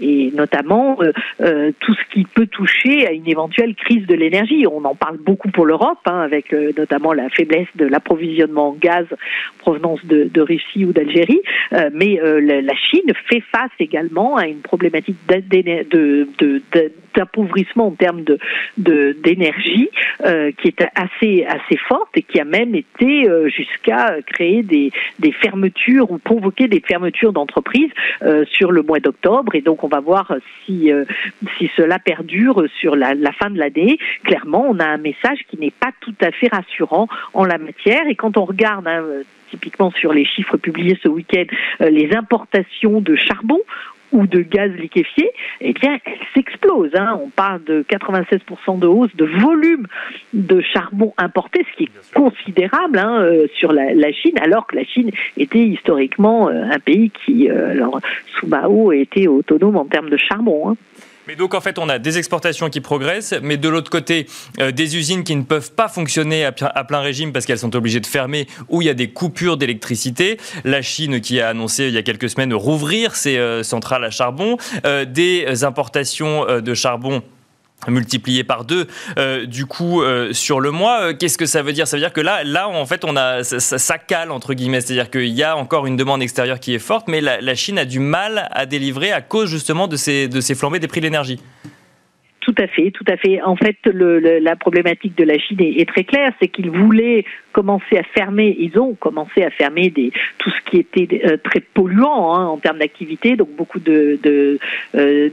et 0.00 0.32
notamment 0.34 0.98
tout 1.38 1.94
ce 1.94 2.12
qui 2.12 2.24
peut 2.24 2.46
toucher 2.46 2.71
à 2.84 3.12
une 3.12 3.28
éventuelle 3.28 3.74
crise 3.74 4.06
de 4.06 4.14
l'énergie. 4.14 4.66
On 4.66 4.84
en 4.84 4.94
parle 4.94 5.18
beaucoup 5.18 5.50
pour 5.50 5.66
l'Europe, 5.66 5.98
hein, 6.06 6.20
avec 6.20 6.52
euh, 6.52 6.72
notamment 6.76 7.12
la 7.12 7.28
faiblesse 7.30 7.68
de 7.76 7.86
l'approvisionnement 7.86 8.70
en 8.70 8.72
gaz 8.72 9.06
en 9.12 9.16
provenance 9.58 10.04
de, 10.04 10.40
Russie 10.40 10.84
ou 10.84 10.92
d'Algérie. 10.92 11.40
Euh, 11.72 11.90
mais 11.92 12.20
euh, 12.20 12.40
la, 12.40 12.74
Chine 12.90 13.12
fait 13.28 13.42
face 13.52 13.70
également 13.78 14.36
à 14.36 14.46
une 14.46 14.60
problématique 14.60 15.16
d'appauvrissement 17.14 17.88
en 17.88 17.90
termes 17.92 18.24
d'énergie 18.76 19.90
qui 20.58 20.68
est 20.68 20.84
assez 20.94 21.44
assez 21.44 21.76
forte 21.76 22.08
et 22.16 22.22
qui 22.22 22.40
a 22.40 22.44
même 22.44 22.74
été 22.74 23.28
jusqu'à 23.54 24.16
créer 24.26 24.62
des, 24.62 24.90
fermetures 25.40 26.10
ou 26.10 26.18
provoquer 26.18 26.66
des 26.66 26.80
fermetures 26.80 27.32
d'entreprises 27.32 27.90
sur 28.46 28.72
le 28.72 28.82
mois 28.82 29.00
d'octobre. 29.00 29.54
Et 29.54 29.60
donc 29.60 29.84
on 29.84 29.88
va 29.88 30.00
voir 30.00 30.34
si 30.64 30.90
cela 31.76 31.98
perdure 31.98 32.61
sur 32.80 32.96
la, 32.96 33.14
la 33.14 33.32
fin 33.32 33.50
de 33.50 33.58
l'année, 33.58 33.98
clairement, 34.24 34.66
on 34.68 34.78
a 34.78 34.86
un 34.86 34.98
message 34.98 35.40
qui 35.48 35.58
n'est 35.58 35.70
pas 35.70 35.90
tout 36.00 36.14
à 36.20 36.30
fait 36.30 36.48
rassurant 36.48 37.08
en 37.34 37.44
la 37.44 37.58
matière. 37.58 38.06
Et 38.08 38.14
quand 38.14 38.36
on 38.36 38.44
regarde 38.44 38.86
hein, 38.86 39.02
typiquement 39.52 39.90
sur 39.90 40.12
les 40.12 40.24
chiffres 40.24 40.56
publiés 40.56 40.98
ce 41.02 41.08
week-end, 41.08 41.44
euh, 41.82 41.90
les 41.90 42.14
importations 42.16 43.00
de 43.00 43.14
charbon 43.16 43.60
ou 44.10 44.26
de 44.26 44.40
gaz 44.40 44.70
liquéfié, 44.72 45.30
eh 45.62 45.72
bien, 45.72 45.98
elles 46.04 46.18
s'explosent. 46.34 46.94
Hein. 46.94 47.18
On 47.22 47.30
parle 47.30 47.64
de 47.64 47.82
96% 47.88 48.78
de 48.78 48.86
hausse 48.86 49.14
de 49.16 49.24
volume 49.24 49.86
de 50.34 50.60
charbon 50.60 51.14
importé, 51.16 51.64
ce 51.70 51.76
qui 51.76 51.84
est 51.84 52.14
considérable 52.14 52.98
hein, 52.98 53.22
euh, 53.22 53.46
sur 53.54 53.72
la, 53.72 53.94
la, 53.94 54.12
Chine, 54.12 54.38
alors 54.42 54.66
que 54.66 54.76
la 54.76 54.84
Chine 54.84 55.10
était 55.38 55.64
historiquement 55.64 56.50
euh, 56.50 56.64
un 56.70 56.78
pays 56.78 57.10
qui, 57.24 57.48
alors, 57.48 58.00
sous 58.34 58.46
Mao, 58.46 58.92
était 58.92 59.28
autonome 59.28 59.76
en 59.76 59.86
termes 59.86 60.10
de 60.10 60.18
charbon. 60.18 60.70
Hein. 60.70 60.76
Mais 61.28 61.36
donc 61.36 61.54
en 61.54 61.60
fait, 61.60 61.78
on 61.78 61.88
a 61.88 61.98
des 61.98 62.18
exportations 62.18 62.68
qui 62.68 62.80
progressent, 62.80 63.34
mais 63.42 63.56
de 63.56 63.68
l'autre 63.68 63.90
côté, 63.90 64.26
euh, 64.60 64.72
des 64.72 64.96
usines 64.96 65.22
qui 65.22 65.36
ne 65.36 65.42
peuvent 65.42 65.72
pas 65.72 65.88
fonctionner 65.88 66.44
à, 66.44 66.52
plein 66.52 67.00
régime 67.00 67.32
parce 67.32 67.46
qu'elles 67.46 67.58
sont 67.58 67.74
obligées 67.76 68.00
de 68.00 68.06
fermer, 68.06 68.48
où 68.68 68.82
il 68.82 68.86
y 68.86 68.90
a 68.90 68.94
des 68.94 69.10
coupures 69.10 69.56
d'électricité. 69.56 70.38
La 70.64 70.82
Chine 70.82 71.20
qui 71.20 71.40
a 71.40 71.48
annoncé 71.48 71.88
il 71.88 71.94
y 71.94 71.98
a 71.98 72.02
quelques 72.02 72.28
semaines 72.28 72.52
rouvrir 72.52 73.14
ses 73.14 73.38
euh, 73.38 73.62
centrales 73.62 74.04
à 74.04 74.10
charbon, 74.10 74.56
euh, 74.84 75.04
des 75.04 75.64
importations 75.64 76.46
de 76.60 76.74
charbon 76.74 77.22
multiplié 77.90 78.44
par 78.44 78.64
deux 78.64 78.86
euh, 79.18 79.46
du 79.46 79.66
coup 79.66 80.02
euh, 80.02 80.32
sur 80.32 80.60
le 80.60 80.70
mois 80.70 81.02
euh, 81.02 81.14
qu'est-ce 81.18 81.38
que 81.38 81.46
ça 81.46 81.62
veut 81.62 81.72
dire? 81.72 81.86
Ça 81.86 81.96
veut 81.96 82.00
dire 82.02 82.12
que 82.12 82.20
là 82.20 82.44
là 82.44 82.68
en 82.68 82.86
fait 82.86 83.04
on 83.04 83.16
a 83.16 83.42
ça, 83.42 83.78
ça, 83.78 83.98
cale 83.98 84.30
entre 84.30 84.54
guillemets. 84.54 84.80
C'est-à-dire 84.80 85.10
qu'il 85.10 85.28
y 85.28 85.42
a 85.42 85.56
encore 85.56 85.86
une 85.86 85.96
demande 85.96 86.22
extérieure 86.22 86.60
qui 86.60 86.74
est 86.74 86.78
forte 86.78 87.08
mais 87.08 87.20
la, 87.20 87.54
Chine 87.54 87.78
a 87.78 87.84
du 87.84 87.98
mal 87.98 88.48
à 88.50 88.66
délivrer 88.66 89.12
à 89.12 89.20
cause 89.20 89.50
justement 89.50 89.88
de 89.88 89.96
ces 89.96 90.28
de 90.28 90.40
ces 90.40 90.54
flambées 90.54 90.78
des 90.78 90.88
prix 90.88 91.00
de 91.00 91.06
l'énergie. 91.06 91.40
Tout 92.40 92.54
à 92.58 92.66
fait, 92.66 92.90
tout 92.90 93.04
à 93.06 93.16
fait. 93.16 93.40
En 93.42 93.54
fait, 93.54 93.76
la 93.84 94.56
problématique 94.56 95.16
de 95.16 95.22
la 95.22 95.38
Chine 95.38 95.60
est, 95.60 95.80
est 95.80 95.88
très 95.88 96.02
claire, 96.02 96.32
c'est 96.40 96.48
qu'ils 96.48 96.70
voulaient 96.70 97.24
commencé 97.52 97.98
à 97.98 98.02
fermer, 98.02 98.56
ils 98.58 98.78
ont 98.78 98.94
commencé 98.94 99.42
à 99.42 99.50
fermer 99.50 99.92
tout 100.38 100.50
ce 100.50 100.70
qui 100.70 100.78
était 100.78 101.22
euh, 101.24 101.36
très 101.36 101.60
polluant 101.60 102.34
hein, 102.34 102.46
en 102.46 102.56
termes 102.56 102.78
d'activité, 102.78 103.36
donc 103.36 103.50
beaucoup 103.50 103.78
de, 103.78 104.18
euh, 104.94 105.30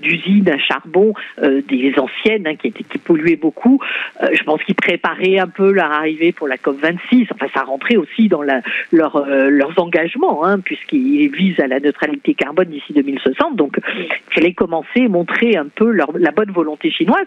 d'usines 0.00 0.48
à 0.48 0.58
charbon, 0.58 1.12
euh, 1.42 1.60
des 1.68 1.92
anciennes 1.98 2.46
hein, 2.46 2.56
qui, 2.56 2.68
étaient, 2.68 2.84
qui 2.84 2.98
polluaient 2.98 3.36
beaucoup. 3.36 3.80
Je 4.20 4.42
pense 4.44 4.62
qu'ils 4.62 4.74
préparaient 4.74 5.38
un 5.38 5.48
peu 5.48 5.72
leur 5.72 5.90
arrivée 5.90 6.32
pour 6.32 6.48
la 6.48 6.56
COP 6.56 6.80
26. 6.80 7.26
Enfin, 7.32 7.46
ça 7.52 7.62
rentrait 7.62 7.96
aussi 7.96 8.28
dans 8.28 8.42
leurs 8.42 9.74
engagements, 9.76 10.44
hein, 10.44 10.60
puisqu'ils 10.60 11.28
visent 11.28 11.60
à 11.60 11.66
la 11.66 11.80
neutralité 11.80 12.34
carbone 12.34 12.68
d'ici 12.68 12.92
2060. 12.92 13.56
Donc, 13.56 13.78
il 13.98 14.34
fallait 14.34 14.54
commencer, 14.54 15.08
montrer 15.08 15.56
un 15.56 15.66
peu 15.66 15.90
la 15.90 16.30
bonne 16.30 16.52
volonté 16.52 16.90
chinoise. 16.90 17.26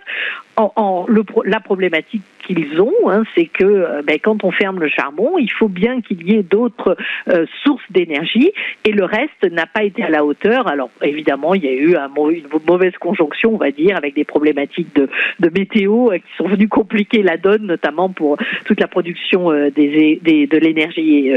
La 1.45 1.59
problématique 1.59 2.23
qu'ils 2.45 2.81
ont, 2.81 3.25
c'est 3.35 3.45
que 3.45 3.96
ben, 4.01 4.17
quand 4.21 4.43
on 4.43 4.51
ferme 4.51 4.79
le 4.79 4.89
charbon, 4.89 5.37
il 5.37 5.51
faut 5.51 5.67
bien 5.67 6.01
qu'il 6.01 6.27
y 6.29 6.35
ait 6.35 6.43
d'autres 6.43 6.97
euh, 7.29 7.45
sources 7.63 7.83
d'énergie 7.89 8.51
et 8.85 8.91
le 8.91 9.05
reste 9.05 9.43
n'a 9.51 9.65
pas 9.65 9.83
été 9.83 10.03
à 10.03 10.09
la 10.09 10.23
hauteur. 10.25 10.67
Alors 10.67 10.89
évidemment, 11.01 11.53
il 11.53 11.63
y 11.63 11.67
a 11.67 11.73
eu 11.73 11.95
un, 11.95 12.09
une 12.29 12.47
mauvaise 12.67 12.95
conjonction, 12.99 13.55
on 13.55 13.57
va 13.57 13.71
dire, 13.71 13.97
avec 13.97 14.15
des 14.15 14.23
problématiques 14.23 14.95
de, 14.95 15.09
de 15.39 15.49
météo 15.49 16.11
euh, 16.11 16.17
qui 16.17 16.31
sont 16.37 16.47
venues 16.47 16.67
compliquer 16.67 17.23
la 17.23 17.37
donne, 17.37 17.65
notamment 17.65 18.09
pour 18.09 18.37
toute 18.65 18.79
la 18.79 18.87
production 18.87 19.51
des, 19.69 20.19
des, 20.21 20.47
de 20.47 20.57
l'énergie 20.57 21.31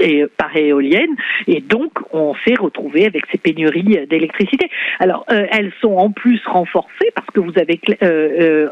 et, 0.00 0.24
par 0.36 0.56
éolienne. 0.56 1.14
Et 1.46 1.60
donc, 1.60 1.92
on 2.12 2.34
s'est 2.44 2.54
retrouvé 2.54 3.06
avec 3.06 3.24
ces 3.30 3.38
pénuries 3.38 3.98
d'électricité. 4.08 4.70
Alors, 4.98 5.24
elles 5.28 5.72
sont 5.80 5.96
en 5.96 6.10
plus 6.10 6.40
renforcées 6.46 7.10
parce 7.14 7.28
que 7.28 7.40
vous 7.40 7.52
avez 7.58 7.78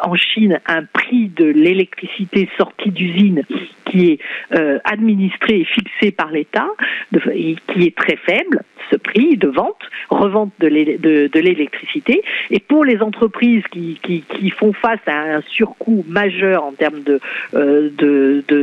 en 0.03 0.15
Chine 0.15 0.61
un 0.67 0.85
prix 0.85 1.29
de 1.29 1.45
l'électricité 1.45 2.49
sortie 2.57 2.91
d'usine 2.91 3.32
qui 3.85 4.13
est 4.13 4.19
euh, 4.55 4.79
administrée 4.85 5.61
et 5.61 5.65
fixée 5.65 6.13
par 6.13 6.31
l'État, 6.31 6.69
qui 7.13 7.87
est 7.87 7.97
très 7.97 8.17
faible, 8.17 8.63
ce 8.91 8.97
prix 8.97 9.37
de 9.37 9.49
vente, 9.49 9.83
revente 10.11 10.53
de 10.59 10.69
l'électricité. 10.69 12.23
Et 12.51 12.61
pour 12.61 12.85
les 12.85 13.01
entreprises 13.01 13.63
qui, 13.71 13.99
font 14.59 14.73
face 14.73 15.01
à 15.07 15.37
un 15.37 15.41
surcoût 15.43 16.05
majeur 16.07 16.65
en 16.65 16.73
termes 16.73 17.03
euh, 17.55 17.91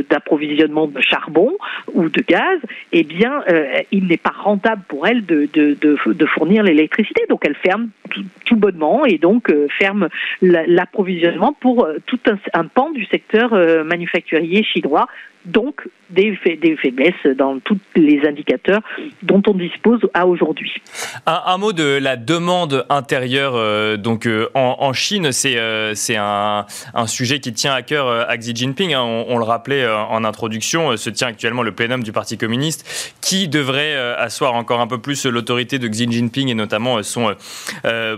d'approvisionnement 0.08 0.86
de, 0.86 1.00
charbon 1.00 1.56
ou 1.92 2.08
de 2.08 2.22
gaz, 2.26 2.60
eh 2.92 3.02
bien, 3.02 3.42
euh, 3.48 3.80
il 3.90 4.06
n'est 4.06 4.16
pas 4.16 4.34
rentable 4.36 4.82
pour 4.88 5.06
elles 5.06 5.24
de, 5.26 6.26
fournir 6.34 6.62
l'électricité. 6.62 7.22
Donc, 7.28 7.42
elles 7.44 7.56
ferment 7.56 7.88
tout, 8.44 8.56
bonnement 8.56 9.06
et 9.06 9.18
donc 9.18 9.48
euh, 9.50 9.68
ferment 9.78 10.08
l'approvisionnement 10.42 11.52
pour 11.52 11.88
tout 12.06 12.18
un, 12.52 12.64
pan 12.64 12.90
du 12.90 13.04
secteur 13.06 13.52
manufacturier 13.84 14.59
chinois 14.62 15.06
donc 15.44 15.88
des, 16.10 16.36
faiblesses 16.36 17.36
dans 17.36 17.58
tous 17.60 17.78
les 17.96 18.20
indicateurs 18.26 18.80
dont 19.22 19.42
on 19.46 19.54
dispose 19.54 20.00
à 20.12 20.26
aujourd'hui. 20.26 20.72
Un, 21.26 21.58
mot 21.58 21.72
de 21.72 21.98
la 22.00 22.16
demande 22.16 22.84
intérieure 22.88 23.52
euh, 23.54 23.96
donc 23.96 24.26
euh, 24.26 24.48
en, 24.54 24.92
Chine, 24.92 25.32
c'est 25.32 25.56
euh, 25.56 25.94
un, 26.16 27.06
sujet 27.06 27.40
qui 27.40 27.52
tient 27.52 27.72
à 27.72 27.82
cœur 27.82 28.08
à 28.08 28.36
Xi 28.36 28.54
Jinping. 28.54 28.94
Hein. 28.94 29.02
on, 29.02 29.38
le 29.38 29.44
rappelait 29.44 29.88
en 29.88 30.24
introduction, 30.24 30.96
se 30.96 31.10
tient 31.10 31.28
actuellement 31.28 31.62
le 31.62 31.72
plénum 31.72 32.02
du 32.02 32.12
Parti 32.12 32.36
communiste 32.36 33.14
qui 33.20 33.48
devrait 33.48 33.96
asseoir 34.16 34.54
encore 34.54 34.80
un 34.80 34.86
peu 34.86 34.98
plus 34.98 35.24
l'autorité 35.26 35.78
de 35.78 35.88
Xi 35.88 36.10
Jinping 36.10 36.48
et 36.48 36.54
notamment 36.54 37.02
son 37.02 37.34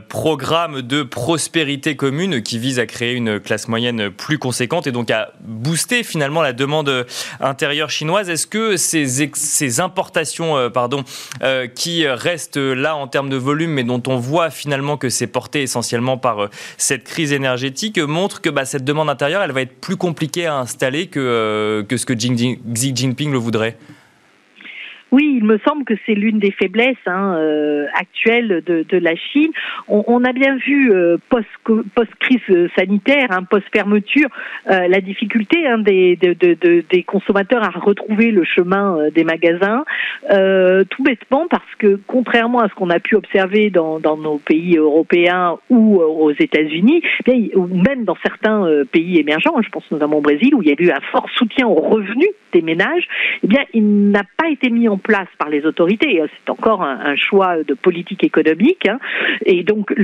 programme 0.08 0.82
de 0.82 1.02
prospérité 1.02 1.96
commune 1.96 2.42
qui 2.42 2.58
vise 2.58 2.78
à 2.78 2.86
créer 2.86 3.14
une 3.14 3.38
classe 3.40 3.68
moyenne 3.68 4.10
plus 4.10 4.38
conséquente 4.38 4.86
et 4.86 4.92
donc 4.92 5.10
à 5.10 5.32
booster 5.40 6.02
finalement 6.02 6.42
la 6.42 6.52
demande 6.52 7.06
intérieure 7.40 7.90
chinoise. 7.90 8.28
Est-ce 8.28 8.46
que 8.46 8.76
ces, 8.76 9.06
ces 9.34 9.80
importations 9.80 10.56
euh, 10.56 10.68
pardon, 10.68 11.04
euh, 11.42 11.66
qui 11.66 12.06
restent 12.06 12.56
là 12.56 12.96
en 12.96 13.06
termes 13.06 13.28
de 13.28 13.36
volume, 13.36 13.72
mais 13.72 13.84
dont 13.84 14.02
on 14.06 14.16
voit 14.16 14.50
finalement 14.50 14.96
que 14.96 15.08
c'est 15.08 15.26
porté 15.26 15.62
essentiellement 15.62 16.18
par 16.18 16.44
euh, 16.44 16.50
cette 16.76 17.04
crise 17.04 17.32
énergétique, 17.32 17.98
montrent 17.98 18.40
que 18.40 18.50
bah, 18.50 18.64
cette 18.64 18.84
demande 18.84 19.10
intérieure, 19.10 19.42
elle 19.42 19.52
va 19.52 19.62
être 19.62 19.80
plus 19.80 19.96
compliquée 19.96 20.46
à 20.46 20.56
installer 20.56 21.06
que, 21.06 21.84
que 21.88 21.96
ce 21.96 22.06
que 22.06 22.12
Xi 22.14 22.92
Jinping 22.94 23.32
le 23.32 23.38
voudrait? 23.38 23.76
Oui, 25.12 25.34
il 25.36 25.44
me 25.44 25.58
semble 25.58 25.84
que 25.84 25.92
c'est 26.06 26.14
l'une 26.14 26.38
des 26.38 26.52
faiblesses 26.52 26.96
hein, 27.06 27.34
euh, 27.36 27.86
actuelles 27.94 28.62
de, 28.66 28.82
de, 28.88 28.96
la 28.96 29.14
Chine. 29.14 29.50
On, 29.86 30.02
on 30.06 30.24
a 30.24 30.32
bien 30.32 30.56
vu 30.56 30.90
euh, 30.90 31.18
post, 31.28 31.46
post 31.64 32.10
crise 32.18 32.40
sanitaire, 32.76 33.26
hein, 33.28 33.42
post 33.44 33.66
fermeture, 33.74 34.28
euh, 34.70 34.88
la 34.88 35.00
difficulté 35.02 35.66
hein, 35.66 35.78
des, 35.78 36.16
de, 36.16 36.32
de, 36.32 36.82
des 36.88 37.02
consommateurs 37.02 37.62
à 37.62 37.68
retrouver 37.78 38.30
le 38.30 38.42
chemin 38.44 38.96
euh, 38.96 39.10
des 39.10 39.24
magasins, 39.24 39.84
euh, 40.30 40.84
tout 40.88 41.02
bêtement 41.02 41.46
parce 41.50 41.74
que 41.78 42.00
contrairement 42.06 42.60
à 42.60 42.68
ce 42.70 42.74
qu'on 42.74 42.88
a 42.88 42.98
pu 42.98 43.14
observer 43.14 43.68
dans, 43.68 44.00
dans 44.00 44.16
nos 44.16 44.38
pays 44.38 44.78
européens 44.78 45.58
ou 45.68 46.00
aux 46.00 46.32
États-Unis, 46.32 47.02
eh 47.26 47.52
ou 47.54 47.66
même 47.66 48.04
dans 48.04 48.16
certains 48.22 48.66
pays 48.90 49.18
émergents, 49.18 49.60
je 49.62 49.68
pense 49.68 49.84
notamment 49.90 50.18
au 50.18 50.22
Brésil 50.22 50.54
où 50.54 50.62
il 50.62 50.68
y 50.68 50.72
a 50.72 50.76
eu 50.78 50.90
un 50.90 51.00
fort 51.12 51.28
soutien 51.36 51.66
aux 51.66 51.74
revenus 51.74 52.30
des 52.52 52.62
ménages, 52.62 53.06
eh 53.42 53.46
bien 53.46 53.64
il 53.74 54.10
n'a 54.10 54.22
pas 54.36 54.48
été 54.48 54.70
mis 54.70 54.88
en 54.88 54.98
place 55.02 55.28
par 55.38 55.48
les 55.48 55.66
autorités. 55.66 56.22
C'est 56.38 56.50
encore 56.50 56.82
un, 56.82 57.16
choix 57.16 57.62
de 57.62 57.74
politique 57.74 58.24
économique. 58.24 58.88
Hein. 58.88 58.98
Et 59.44 59.62
donc, 59.62 59.94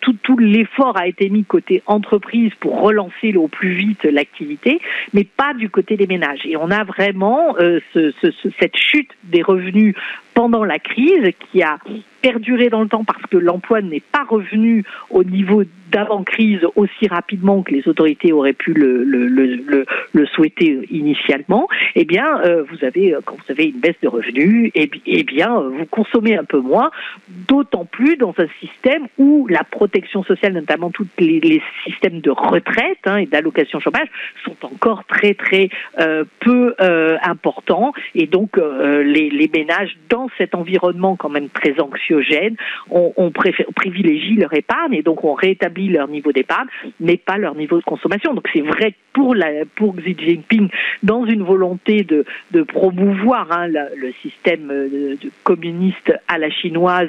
tout, 0.00 0.38
l'effort 0.38 0.96
a 0.96 1.06
été 1.06 1.28
mis 1.28 1.44
côté 1.44 1.82
entreprise 1.86 2.52
pour 2.60 2.80
relancer 2.80 3.34
au 3.36 3.48
plus 3.48 3.74
vite 3.74 4.04
l'activité, 4.04 4.80
mais 5.12 5.24
pas 5.24 5.54
du 5.54 5.68
côté 5.68 5.96
des 5.96 6.06
ménages. 6.06 6.40
Et 6.44 6.56
on 6.56 6.70
a 6.70 6.84
vraiment 6.84 7.56
euh, 7.58 7.80
ce, 7.92 8.12
ce, 8.20 8.28
cette 8.60 8.76
chute 8.76 9.10
des 9.24 9.42
revenus 9.42 9.94
pendant 10.34 10.64
la 10.64 10.78
crise 10.78 11.32
qui 11.50 11.62
a 11.62 11.78
perduré 12.20 12.70
dans 12.70 12.82
le 12.82 12.88
temps 12.88 13.04
parce 13.04 13.22
que 13.26 13.36
l'emploi 13.36 13.82
n'est 13.82 14.00
pas 14.00 14.24
revenu 14.28 14.84
au 15.10 15.24
niveau 15.24 15.64
d'avant-crise 15.92 16.60
aussi 16.74 17.06
rapidement 17.08 17.62
que 17.62 17.72
les 17.72 17.86
autorités 17.86 18.32
auraient 18.32 18.52
pu 18.52 18.72
le, 18.72 19.84
souhaiter 20.34 20.80
initialement, 20.90 21.68
eh 21.94 22.04
bien, 22.04 22.40
euh, 22.44 22.62
vous 22.62 22.84
avez, 22.84 23.14
quand 23.24 23.36
vous 23.36 23.52
avez 23.52 23.66
une 23.66 23.80
baisse 23.80 24.00
de 24.02 24.08
revenus, 24.08 24.70
eh, 24.74 24.90
eh 25.06 25.24
bien, 25.24 25.60
vous 25.60 25.84
consommez 25.86 26.36
un 26.36 26.44
peu 26.44 26.58
moins, 26.58 26.90
d'autant 27.48 27.84
plus 27.84 28.16
dans 28.16 28.34
un 28.38 28.46
système 28.60 29.08
où 29.18 29.46
la 29.48 29.64
protection 29.64 30.22
sociale, 30.24 30.54
notamment 30.54 30.90
tous 30.90 31.06
les, 31.18 31.62
systèmes 31.84 32.20
de 32.20 32.30
retraite 32.30 32.98
hein, 33.04 33.16
et 33.16 33.26
d'allocation 33.26 33.80
chômage, 33.80 34.08
sont 34.44 34.56
encore 34.62 35.04
très, 35.04 35.34
très 35.34 35.68
euh, 36.00 36.24
peu 36.40 36.74
euh, 36.80 37.16
importants, 37.22 37.92
et 38.14 38.26
donc 38.26 38.56
euh, 38.56 39.02
les, 39.02 39.28
les 39.28 39.50
ménages 39.52 39.96
dans 40.08 40.28
cet 40.38 40.54
environnement 40.54 41.16
quand 41.16 41.28
même 41.28 41.48
très 41.48 41.78
anxiogène, 41.80 42.56
on, 42.90 43.12
on 43.16 43.30
privilégie 43.30 44.34
leur 44.34 44.52
épargne 44.54 44.94
et 44.94 45.02
donc 45.02 45.24
on 45.24 45.34
rétablit 45.34 45.81
leur 45.88 46.08
niveau 46.08 46.32
d'épargne, 46.32 46.68
mais 47.00 47.16
pas 47.16 47.38
leur 47.38 47.54
niveau 47.54 47.78
de 47.78 47.84
consommation. 47.84 48.34
Donc 48.34 48.48
c'est 48.52 48.60
vrai 48.60 48.94
pour, 49.12 49.34
Xi 49.96 50.16
Jinping, 50.18 50.68
dans 51.02 51.26
une 51.26 51.42
volonté 51.42 52.04
de, 52.04 52.24
promouvoir 52.62 53.50
hein, 53.50 53.66
le 53.68 54.12
système 54.22 54.70
euh, 54.70 55.16
communiste 55.44 56.12
à 56.28 56.38
la 56.38 56.50
chinoise, 56.50 57.08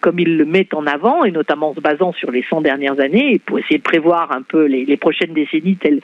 comme 0.00 0.18
il 0.18 0.36
le 0.36 0.44
met 0.44 0.66
en 0.74 0.86
avant, 0.86 1.24
et 1.24 1.30
notamment 1.30 1.70
en 1.70 1.74
se 1.74 1.80
basant 1.80 2.12
sur 2.12 2.30
les 2.30 2.42
100 2.42 2.62
dernières 2.62 2.98
années, 3.00 3.40
pour 3.44 3.58
essayer 3.58 3.78
de 3.78 3.82
prévoir 3.82 4.32
un 4.32 4.42
peu 4.42 4.64
les, 4.64 4.96
prochaines 4.96 5.34
décennies 5.34 5.76
telles, 5.76 6.00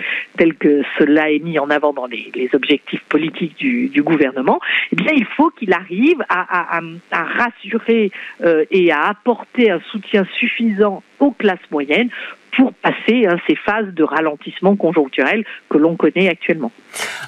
que 0.54 0.82
cela 0.98 1.30
est 1.30 1.38
mis 1.38 1.58
en 1.58 1.70
avant 1.70 1.92
dans 1.92 2.06
les, 2.06 2.30
objectifs 2.52 3.02
politiques 3.08 3.56
du, 3.56 4.02
gouvernement, 4.02 4.60
eh 4.92 4.96
il 5.14 5.24
faut 5.36 5.50
qu'il 5.50 5.72
arrive 5.72 6.24
à 6.28 6.80
rassurer 7.12 8.10
euh, 8.42 8.64
et 8.70 8.90
à 8.90 9.08
apporter 9.08 9.70
un 9.70 9.80
soutien 9.90 10.26
suffisant 10.38 11.02
aux 11.20 11.30
classes 11.30 11.58
moyennes 11.70 12.10
pour 12.56 12.72
passer 12.74 13.26
hein, 13.26 13.36
ces 13.46 13.54
phases 13.54 13.94
de 13.94 14.02
ralentissement 14.02 14.76
conjoncturel 14.76 15.44
que 15.68 15.78
l'on 15.78 15.96
connaît 15.96 16.28
actuellement. 16.28 16.72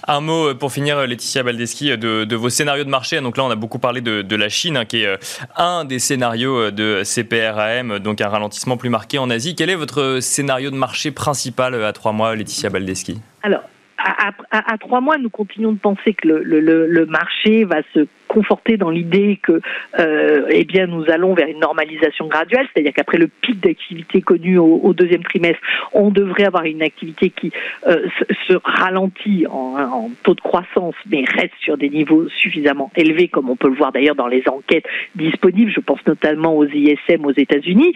Un 0.09 0.21
mot 0.21 0.49
euh, 0.49 0.55
pour 0.55 0.73
finir, 0.73 1.07
Laetitia 1.07 1.43
Baldeschi, 1.43 1.97
de, 1.97 2.25
de, 2.25 2.37
vos 2.37 2.51
scénarios 2.51 2.85
de 2.85 2.89
marché. 2.89 3.21
Donc 3.21 3.37
là, 3.37 3.45
on 3.45 3.51
a 3.51 3.55
beaucoup 3.55 3.79
parlé 3.79 4.01
de, 4.01 4.23
de 4.23 4.37
la 4.37 4.49
Chine, 4.49 4.77
hein, 4.77 4.85
qui 4.85 5.03
est 5.03 5.07
euh, 5.07 5.17
un 5.57 5.85
des 5.85 6.01
scénarios 6.01 6.57
euh, 6.57 6.71
de 6.71 7.03
CPRAM, 7.05 8.01
donc 8.01 8.21
un 8.21 8.29
ralentissement 8.29 8.77
plus 8.77 8.91
marqué 8.91 9.19
en 9.19 9.31
Asie. 9.31 9.55
Quel 9.55 9.71
est 9.71 9.77
votre 9.77 10.19
scénario 10.21 10.71
de 10.71 10.77
marché 10.77 11.13
principal 11.13 11.83
à 11.85 11.93
trois 11.93 12.13
mois, 12.13 12.35
Laetitia 12.35 12.71
Baldeschi? 12.71 13.21
Alors, 13.43 13.63
à, 13.99 14.33
à, 14.51 14.73
à, 14.73 14.79
trois 14.79 15.01
mois, 15.01 15.19
nous 15.19 15.31
continuons 15.31 15.73
de 15.73 15.79
penser 15.79 16.15
que 16.15 16.27
le, 16.27 16.43
le, 16.43 16.87
le 16.87 17.07
marché 17.07 17.65
va 17.65 17.83
se 17.95 18.07
conforter 18.33 18.79
dans 18.79 18.89
l'idée 18.89 19.39
que 19.43 19.61
euh, 19.99 20.47
eh 20.49 20.65
bien 20.65 20.87
nous 20.87 21.05
allons 21.11 21.35
vers 21.35 21.49
une 21.49 21.61
normalisation 21.61 22.29
graduelle, 22.29 22.67
c'est-à-dire 22.73 22.95
qu'après 22.95 23.19
le 23.19 23.29
pic 23.29 23.61
d'activité 23.61 24.23
connu 24.23 24.57
au, 24.57 24.95
deuxième 24.95 25.23
trimestre, 25.23 25.61
on 25.93 26.11
devrait 26.11 26.45
avoir 26.45 26.65
une 26.65 26.83
activité 26.83 27.29
qui 27.29 27.53
euh, 27.87 28.07
se, 28.49 28.55
ralentit 28.65 29.47
en, 29.47 29.77
en, 29.79 30.11
taux 30.23 30.35
de 30.35 30.41
croissance, 30.41 30.95
mais 31.11 31.25
reste 31.37 31.53
sur 31.61 31.77
des 31.77 31.91
niveaux 31.91 32.27
suffisamment 32.31 32.91
élevés, 32.97 33.29
comme 33.29 33.51
on 33.51 33.57
peut 33.57 33.69
le 33.69 33.75
voir 33.75 33.93
d'ailleurs 33.93 34.15
dans 34.15 34.29
les 34.29 34.43
enquêtes 34.49 34.87
disponibles. 35.15 35.71
Je 35.71 35.81
pense 35.81 36.01
notamment 36.07 36.57
aux 36.57 36.67
ISM 36.67 37.27
aux 37.27 37.33
États-Unis. 37.33 37.93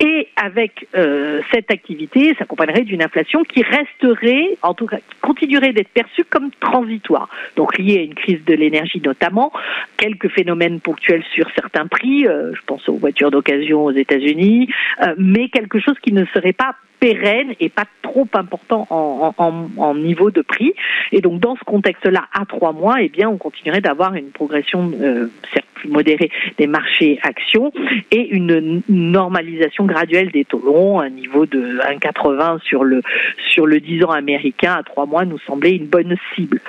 Et 0.00 0.28
avec 0.36 0.86
euh, 0.94 1.40
cette 1.52 1.70
activité, 1.70 2.34
s'accompagnerait 2.38 2.82
d'une 2.82 3.02
inflation 3.02 3.44
qui 3.44 3.62
resterait, 3.62 4.58
en 4.62 4.74
tout 4.74 4.86
cas, 4.86 4.98
qui 4.98 5.16
continuerait 5.22 5.72
d'être 5.72 5.88
perçue 5.88 6.24
comme 6.24 6.50
transitoire, 6.60 7.28
donc 7.56 7.78
liée 7.78 7.98
à 7.98 8.02
une 8.02 8.14
crise 8.14 8.44
de 8.44 8.54
l'énergie 8.54 9.00
notamment, 9.02 9.52
quelques 9.96 10.28
phénomènes 10.30 10.80
ponctuels 10.80 11.24
sur 11.34 11.46
certains 11.54 11.86
prix, 11.86 12.26
euh, 12.26 12.52
je 12.54 12.60
pense 12.66 12.88
aux 12.88 12.96
voitures 12.96 13.30
d'occasion 13.30 13.84
aux 13.84 13.92
États-Unis, 13.92 14.68
euh, 15.02 15.14
mais 15.18 15.48
quelque 15.48 15.80
chose 15.80 15.96
qui 16.02 16.12
ne 16.12 16.24
serait 16.26 16.52
pas 16.52 16.74
pérenne 16.98 17.54
et 17.60 17.68
pas 17.68 17.84
trop 18.02 18.26
important 18.34 18.86
en, 18.90 19.94
niveau 19.94 20.30
de 20.30 20.40
prix. 20.40 20.74
Et 21.12 21.20
donc 21.20 21.40
dans 21.40 21.56
ce 21.56 21.64
contexte-là, 21.64 22.24
à 22.32 22.46
trois 22.46 22.72
mois, 22.72 23.02
eh 23.02 23.08
bien, 23.08 23.28
on 23.28 23.36
continuerait 23.36 23.80
d'avoir 23.80 24.14
une 24.14 24.30
progression 24.30 24.90
euh, 25.00 25.30
certes 25.52 25.66
plus 25.76 25.88
modérée 25.88 26.30
des 26.58 26.66
marchés 26.66 27.18
actions 27.22 27.72
et 28.10 28.28
une 28.28 28.82
normalisation 28.88 29.86
graduelle 29.86 30.30
des 30.30 30.44
taux 30.44 30.62
longs, 30.64 31.00
un 31.00 31.10
niveau 31.10 31.46
de 31.46 31.78
1,80 31.78 32.60
sur 32.62 32.84
le 32.84 33.02
sur 33.50 33.66
le 33.66 33.80
10 33.80 34.04
ans 34.04 34.10
américain 34.10 34.74
à 34.78 34.82
trois 34.82 35.06
mois 35.06 35.24
nous 35.24 35.38
semblait 35.40 35.76
une 35.76 35.86
bonne 35.86 36.16
cible. 36.34 36.60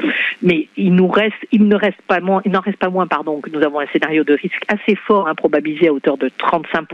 Mais 0.42 0.68
il 0.78 0.94
nous 0.94 1.08
reste, 1.08 1.36
il 1.52 1.68
ne 1.68 1.76
reste 1.76 2.02
pas 2.08 2.20
moins, 2.20 2.42
il 2.46 2.52
n'en 2.52 2.62
reste 2.62 2.78
pas 2.78 2.90
moins, 2.90 3.08
pardon, 3.08 3.42
que 3.42 3.50
nous 3.50 3.62
avons 3.64 3.80
un 3.80 3.88
scénario 3.88 4.24
de 4.24 4.34
risque 4.34 4.64
assez 4.68 4.96
fort, 4.96 5.28
improbabilisé 5.28 5.88
à 5.88 5.94
hauteur 5.94 6.18
de 6.18 6.30
35%, 6.30 6.88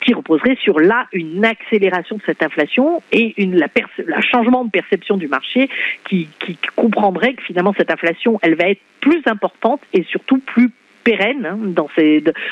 qui 0.00 0.14
reposerait 0.14 0.56
sur 0.62 0.78
là 0.78 1.06
une 1.12 1.44
accélération 1.44 2.16
de 2.16 2.22
cette 2.26 2.42
inflation 2.42 3.02
et 3.12 3.34
une, 3.42 3.56
la, 3.56 3.68
changement 4.20 4.64
de 4.64 4.70
perception 4.70 5.16
du 5.16 5.28
marché 5.28 5.68
qui 6.08 6.28
comprendrait 6.76 7.34
que 7.34 7.42
finalement 7.42 7.74
cette 7.76 7.90
inflation, 7.90 8.38
elle 8.42 8.54
va 8.54 8.68
être 8.68 8.80
plus 9.00 9.22
importante 9.26 9.80
et 9.92 10.04
surtout 10.04 10.38
plus 10.38 10.70
pérenne, 11.08 11.46
hein, 11.46 11.58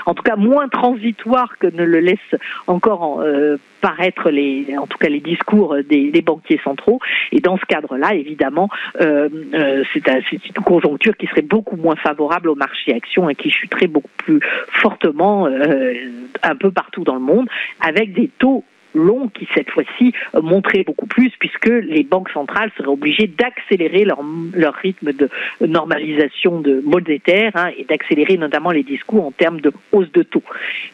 en 0.07 0.15
tout 0.15 0.23
cas 0.23 0.37
moins 0.37 0.69
transitoire 0.69 1.59
que 1.59 1.67
ne 1.67 1.85
le 1.85 2.01
laisse 2.01 2.41
encore 2.67 3.03
en, 3.03 3.21
euh, 3.21 3.59
paraître 3.83 4.31
les, 4.31 4.67
en 4.79 4.87
tout 4.87 4.97
cas 4.97 5.11
les 5.11 5.21
discours 5.21 5.77
des, 5.87 6.23
banquiers 6.23 6.61
centraux. 6.65 6.99
Et 7.33 7.41
dans 7.41 7.59
ce 7.59 7.67
cadre-là, 7.67 8.15
évidemment, 8.15 8.71
euh, 9.03 9.29
euh, 9.53 9.85
c'est 9.93 10.09
un, 10.09 10.21
une 10.33 10.65
conjoncture 10.65 11.15
qui 11.19 11.27
serait 11.27 11.43
beaucoup 11.43 11.77
moins 11.77 11.97
favorable 11.97 12.49
au 12.49 12.55
marché 12.55 12.95
actions 12.95 13.29
et 13.29 13.35
qui 13.35 13.51
chuterait 13.51 13.89
beaucoup 13.89 14.17
plus 14.17 14.41
fortement 14.71 15.47
un 15.47 16.57
peu 16.57 16.71
partout 16.71 17.05
dans 17.05 17.15
le 17.15 17.21
monde, 17.21 17.49
avec 17.81 18.15
des 18.15 18.31
taux 18.39 18.65
long 18.97 19.29
qui 19.29 19.47
cette 19.55 19.71
fois-ci 19.71 20.13
montrait 20.35 20.85
beaucoup 20.85 21.07
plus 21.07 21.31
puisque 21.39 21.69
les 21.69 22.03
banques 22.03 22.31
centrales 22.31 22.71
seraient 22.77 22.89
obligées 22.89 23.27
d'accélérer 23.27 24.05
leur, 24.05 24.21
leur 24.55 24.75
rythme 24.75 25.13
de 25.13 25.29
normalisation 25.61 26.61
de 26.61 26.83
monétaire 26.85 27.53
hein, 27.55 27.71
et 27.77 27.85
d'accélérer 27.85 28.37
notamment 28.37 28.71
les 28.71 28.83
discours 28.83 29.27
en 29.27 29.31
termes 29.33 29.61
de 29.61 29.73
hausse 29.93 30.11
de 30.13 30.23
taux. 30.23 30.43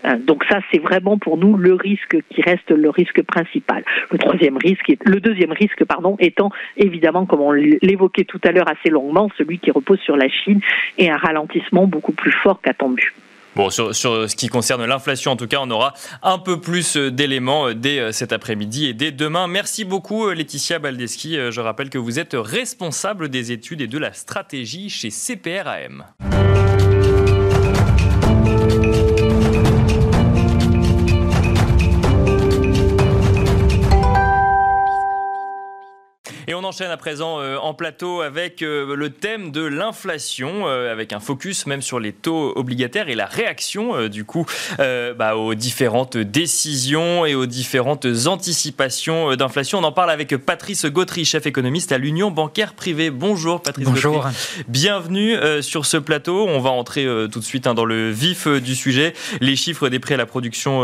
Hein, 0.05 0.17
donc 0.17 0.45
ça 0.45 0.61
c'est 0.71 0.81
vraiment 0.81 1.19
pour 1.19 1.37
nous 1.37 1.57
le 1.57 1.75
risque 1.75 2.17
qui 2.31 2.43
reste 2.43 2.71
le 2.71 2.91
risque 2.91 3.23
principal. 3.23 3.85
Le 4.11 4.19
troisième 4.19 4.57
risque, 4.57 4.93
le 5.05 5.21
deuxième 5.21 5.53
risque 5.53 5.85
pardon 5.85 6.17
étant 6.19 6.51
évidemment 6.77 7.27
comme 7.27 7.41
on 7.41 7.53
l'évoquait 7.53 8.25
tout 8.25 8.41
à 8.45 8.53
l'heure 8.53 8.69
assez 8.69 8.91
longuement 8.91 9.31
celui 9.38 9.59
qui 9.59 9.71
repose 9.71 10.01
sur 10.01 10.17
la 10.17 10.29
Chine 10.29 10.61
et 10.99 11.11
un 11.11 11.17
ralentissement 11.17 11.87
beaucoup 11.87 12.12
plus 12.12 12.33
fort 12.33 12.61
qu'attendu. 12.61 13.12
Bon, 13.55 13.71
sur, 13.71 13.95
ce 13.95 14.35
qui 14.35 14.49
concerne 14.49 14.85
l'inflation, 14.85 15.33
en 15.33 15.37
tout 15.37 15.47
cas, 15.47 15.59
on 15.61 15.71
aura 15.71 15.95
un 16.23 16.38
peu 16.38 16.61
plus 16.61 16.97
d'éléments 16.97 17.73
dès 17.73 18.12
cet 18.12 18.33
après-midi 18.33 18.87
et 18.87 18.95
dès 18.95 19.12
demain. 19.12 19.47
Merci 19.47 19.85
beaucoup, 19.85 20.31
Laetitia 20.31 20.79
Baldeschi. 20.79 21.37
Je 21.51 21.61
rappelle 21.61 21.91
que 21.91 21.99
vous 21.99 22.19
êtes 22.19 22.35
responsable 22.35 23.29
des 23.29 23.53
études 23.53 23.81
et 23.81 23.87
de 23.87 23.99
la 23.99 24.12
stratégie 24.12 24.88
chez 24.88 25.11
CPRAM. 25.11 26.05
Et 36.53 36.55
on 36.55 36.65
enchaîne 36.65 36.91
à 36.91 36.99
présent 36.99 37.41
euh, 37.41 37.57
en 37.57 37.73
plateau 37.73 38.21
avec 38.21 38.61
euh, 38.61 38.95
le 38.95 39.09
thème 39.09 39.53
de 39.53 39.62
l'inflation, 39.62 40.67
euh, 40.67 40.93
avec 40.93 41.15
un 41.15 41.19
focus 41.19 41.65
même 41.65 41.81
sur 41.81 41.99
les 41.99 42.12
taux 42.12 42.53
obligataires 42.57 43.09
et 43.09 43.15
la 43.15 43.25
réaction 43.25 44.07
du 44.09 44.27
coup 44.27 44.45
bah, 44.79 45.35
aux 45.37 45.55
différentes 45.55 46.19
décisions 46.19 47.25
et 47.25 47.35
aux 47.35 47.47
différentes 47.47 48.07
anticipations 48.27 49.35
d'inflation. 49.35 49.79
On 49.79 49.85
en 49.85 49.93
parle 49.93 50.11
avec 50.11 50.37
Patrice 50.37 50.85
Gautry, 50.85 51.25
chef 51.25 51.47
économiste 51.47 51.91
à 51.91 51.97
l'Union 51.97 52.31
bancaire 52.31 52.75
privée. 52.75 53.09
Bonjour 53.09 53.62
Patrice 53.62 53.87
Bonjour. 53.87 54.17
Gautry. 54.17 54.35
Bienvenue 54.69 55.37
sur 55.62 55.87
ce 55.87 55.97
plateau. 55.97 56.47
On 56.47 56.61
va 56.61 56.69
entrer 56.69 57.07
tout 57.33 57.38
de 57.41 57.45
suite 57.45 57.67
hein, 57.67 57.73
dans 57.73 57.87
le 57.87 58.11
vif 58.11 58.47
du 58.47 58.75
sujet. 58.75 59.15
Les 59.41 59.57
chiffres 59.57 59.88
des 59.88 60.01
prix 60.01 60.15
à 60.15 60.19
la 60.19 60.27
production 60.27 60.83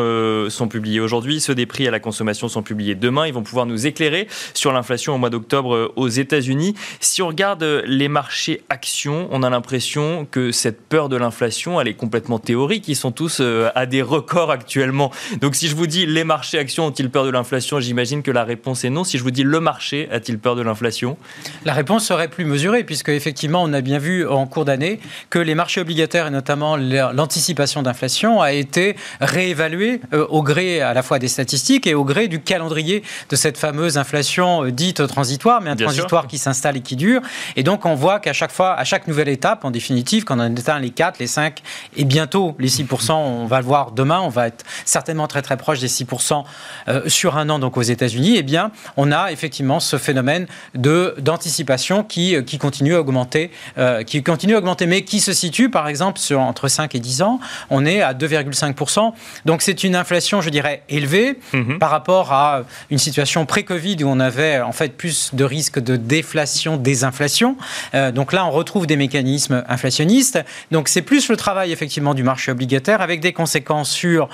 sont 0.49 0.69
publiés 0.69 1.01
aujourd'hui, 1.01 1.41
ceux 1.41 1.55
des 1.55 1.67
prix 1.67 1.87
à 1.87 1.91
la 1.91 2.01
consommation 2.01 2.49
sont 2.49 2.63
publiés 2.63 2.95
demain. 2.95 3.27
Ils 3.27 3.35
vont 3.35 3.43
pouvoir 3.43 3.67
nous 3.67 3.87
éclairer 3.87 4.29
sur 4.55 4.73
l'inflation 4.73 5.15
au 5.15 5.19
mois 5.19 5.31
d'octobre 5.31 5.58
octobre 5.59 5.93
aux 5.97 6.09
États-Unis. 6.09 6.75
Si 7.01 7.23
on 7.23 7.29
regarde 7.29 7.83
les 7.85 8.09
marchés 8.09 8.63
actions, 8.69 9.29
on 9.31 9.43
a 9.43 9.51
l'impression 9.51 10.27
que 10.31 10.53
cette 10.53 10.81
peur 10.81 11.09
de 11.09 11.17
l'inflation, 11.17 11.81
elle 11.81 11.89
est 11.89 11.95
complètement 11.95 12.39
théorique. 12.39 12.87
Ils 12.89 12.97
sont 12.97 13.13
tous 13.13 13.43
à 13.75 13.87
des 13.87 14.03
records 14.03 14.51
actuellement. 14.51 15.11
Donc 15.41 15.55
si 15.55 15.69
je 15.69 15.77
vous 15.77 15.87
dis 15.87 16.07
les 16.07 16.25
marchés 16.25 16.59
actions 16.59 16.87
ont-ils 16.87 17.11
peur 17.11 17.25
de 17.25 17.31
l'inflation, 17.31 17.81
j'imagine 17.81 18.23
que 18.23 18.31
la 18.31 18.45
réponse 18.45 18.85
est 18.85 18.91
non. 18.91 19.05
Si 19.05 19.19
je 19.19 19.23
vous 19.23 19.31
dis 19.31 19.43
le 19.43 19.61
marché 19.61 20.09
a-t-il 20.13 20.39
peur 20.39 20.55
de 20.57 20.63
l'inflation? 20.63 21.17
La 21.65 21.73
réponse 21.73 22.07
serait 22.07 22.29
plus 22.29 22.45
mesurée 22.45 22.85
puisque 22.85 23.09
effectivement 23.09 23.63
on 23.63 23.73
a 23.73 23.81
bien 23.81 23.99
vu 23.99 24.27
en 24.27 24.47
cours 24.47 24.65
d'année 24.65 25.01
que 25.31 25.39
les 25.39 25.55
marchés 25.55 25.81
obligataires 25.81 26.29
et 26.29 26.31
notamment 26.31 26.77
l'anticipation 26.77 27.83
d'inflation 27.83 28.41
a 28.41 28.53
été 28.53 28.97
réévaluée 29.21 30.01
au 30.13 30.43
gré 30.43 30.81
à 30.81 30.95
la 30.95 31.03
fois 31.03 31.19
des 31.19 31.29
statistiques 31.29 31.87
et 31.87 31.95
au 31.95 32.05
gré 32.05 32.29
du 32.29 32.41
calendrier 32.41 33.03
de 33.29 33.37
cette 33.37 33.59
fameuse 33.59 33.99
inflation 33.99 34.67
dite 34.67 35.07
transitoire 35.07 35.48
transitoire, 35.49 35.61
mais 35.63 35.71
un 35.71 35.75
Bien 35.75 35.87
transitoire 35.87 36.23
sûr. 36.23 36.31
qui 36.31 36.39
s'installe 36.39 36.77
et 36.77 36.81
qui 36.81 36.97
dure. 36.97 37.23
Et 37.57 37.63
donc, 37.63 37.87
on 37.87 37.95
voit 37.95 38.21
qu'à 38.21 38.33
chaque 38.33 38.53
fois, 38.53 38.75
à 38.75 38.85
chaque 38.85 39.07
nouvelle 39.07 39.29
étape, 39.29 39.65
en 39.65 39.71
définitive, 39.71 40.25
quand 40.25 40.39
on 40.39 40.57
atteint 40.57 40.79
les 40.79 40.91
4, 40.91 41.19
les 41.19 41.27
5 41.27 41.63
et 41.97 42.05
bientôt 42.05 42.55
les 42.59 42.69
6%, 42.69 43.13
on 43.13 43.47
va 43.47 43.61
le 43.61 43.67
voir 43.67 43.93
demain, 43.93 44.21
on 44.21 44.29
va 44.29 44.49
être 44.49 44.65
certainement 44.85 45.27
très 45.27 45.43
très 45.43 45.57
proche 45.57 45.81
des 45.81 45.89
6% 45.89 46.45
euh, 46.89 47.09
sur 47.09 47.37
un 47.37 47.49
an, 47.49 47.59
donc 47.59 47.77
aux 47.77 47.83
États-Unis, 47.83 48.35
eh 48.37 48.43
bien, 48.43 48.71
on 48.97 49.13
a 49.13 49.33
effectivement 49.33 49.81
ce 49.81 49.97
phénomène 49.97 50.47
de, 50.75 51.15
d'anticipation 51.19 52.05
qui, 52.05 52.35
euh, 52.35 52.43
qui 52.43 52.59
continue 52.59 52.95
à 52.95 53.01
augmenter, 53.01 53.51
euh, 53.79 54.03
qui 54.03 54.23
continue 54.23 54.55
à 54.55 54.59
augmenter, 54.59 54.87
mais 54.87 55.03
qui 55.03 55.21
se 55.21 55.33
situe, 55.33 55.71
par 55.71 55.89
exemple, 55.89 56.19
sur 56.19 56.41
entre 56.41 56.69
5 56.69 56.95
et 56.95 57.01
10 57.01 57.23
ans, 57.23 57.41
on 57.71 57.87
est 57.87 58.03
à 58.03 58.15
2,5%. 58.15 59.13
Donc, 59.45 59.63
c'est 59.63 59.85
une 59.85 59.97
inflation, 59.97 60.41
je 60.41 60.51
dirais, 60.51 60.83
élevée 60.89 61.39
mm-hmm. 61.53 61.79
par 61.79 61.91
rapport 61.91 62.33
à 62.33 62.63
une 62.91 62.99
situation 62.99 63.47
pré-Covid 63.47 64.05
où 64.05 64.09
on 64.09 64.21
avait 64.21 64.61
en 64.61 64.73
fait 64.73 64.97
plus 64.97 65.31
de 65.39 65.45
risque 65.45 65.79
de 65.79 65.97
déflation, 65.97 66.77
désinflation. 66.77 67.57
Euh, 67.95 68.13
donc 68.13 68.35
là, 68.35 68.45
on 68.45 68.51
retrouve 68.51 68.87
des 68.87 68.97
mécanismes 68.97 69.65
inflationnistes. 69.69 70.39
Donc 70.71 70.89
c'est 70.89 71.01
plus 71.01 71.31
le 71.31 71.37
travail 71.37 71.73
effectivement 71.73 72.13
du 72.13 72.23
marché 72.23 72.53
obligataire 72.53 73.01
avec 73.01 73.21
des 73.21 73.33
conséquences 73.33 73.91
sur 73.91 74.29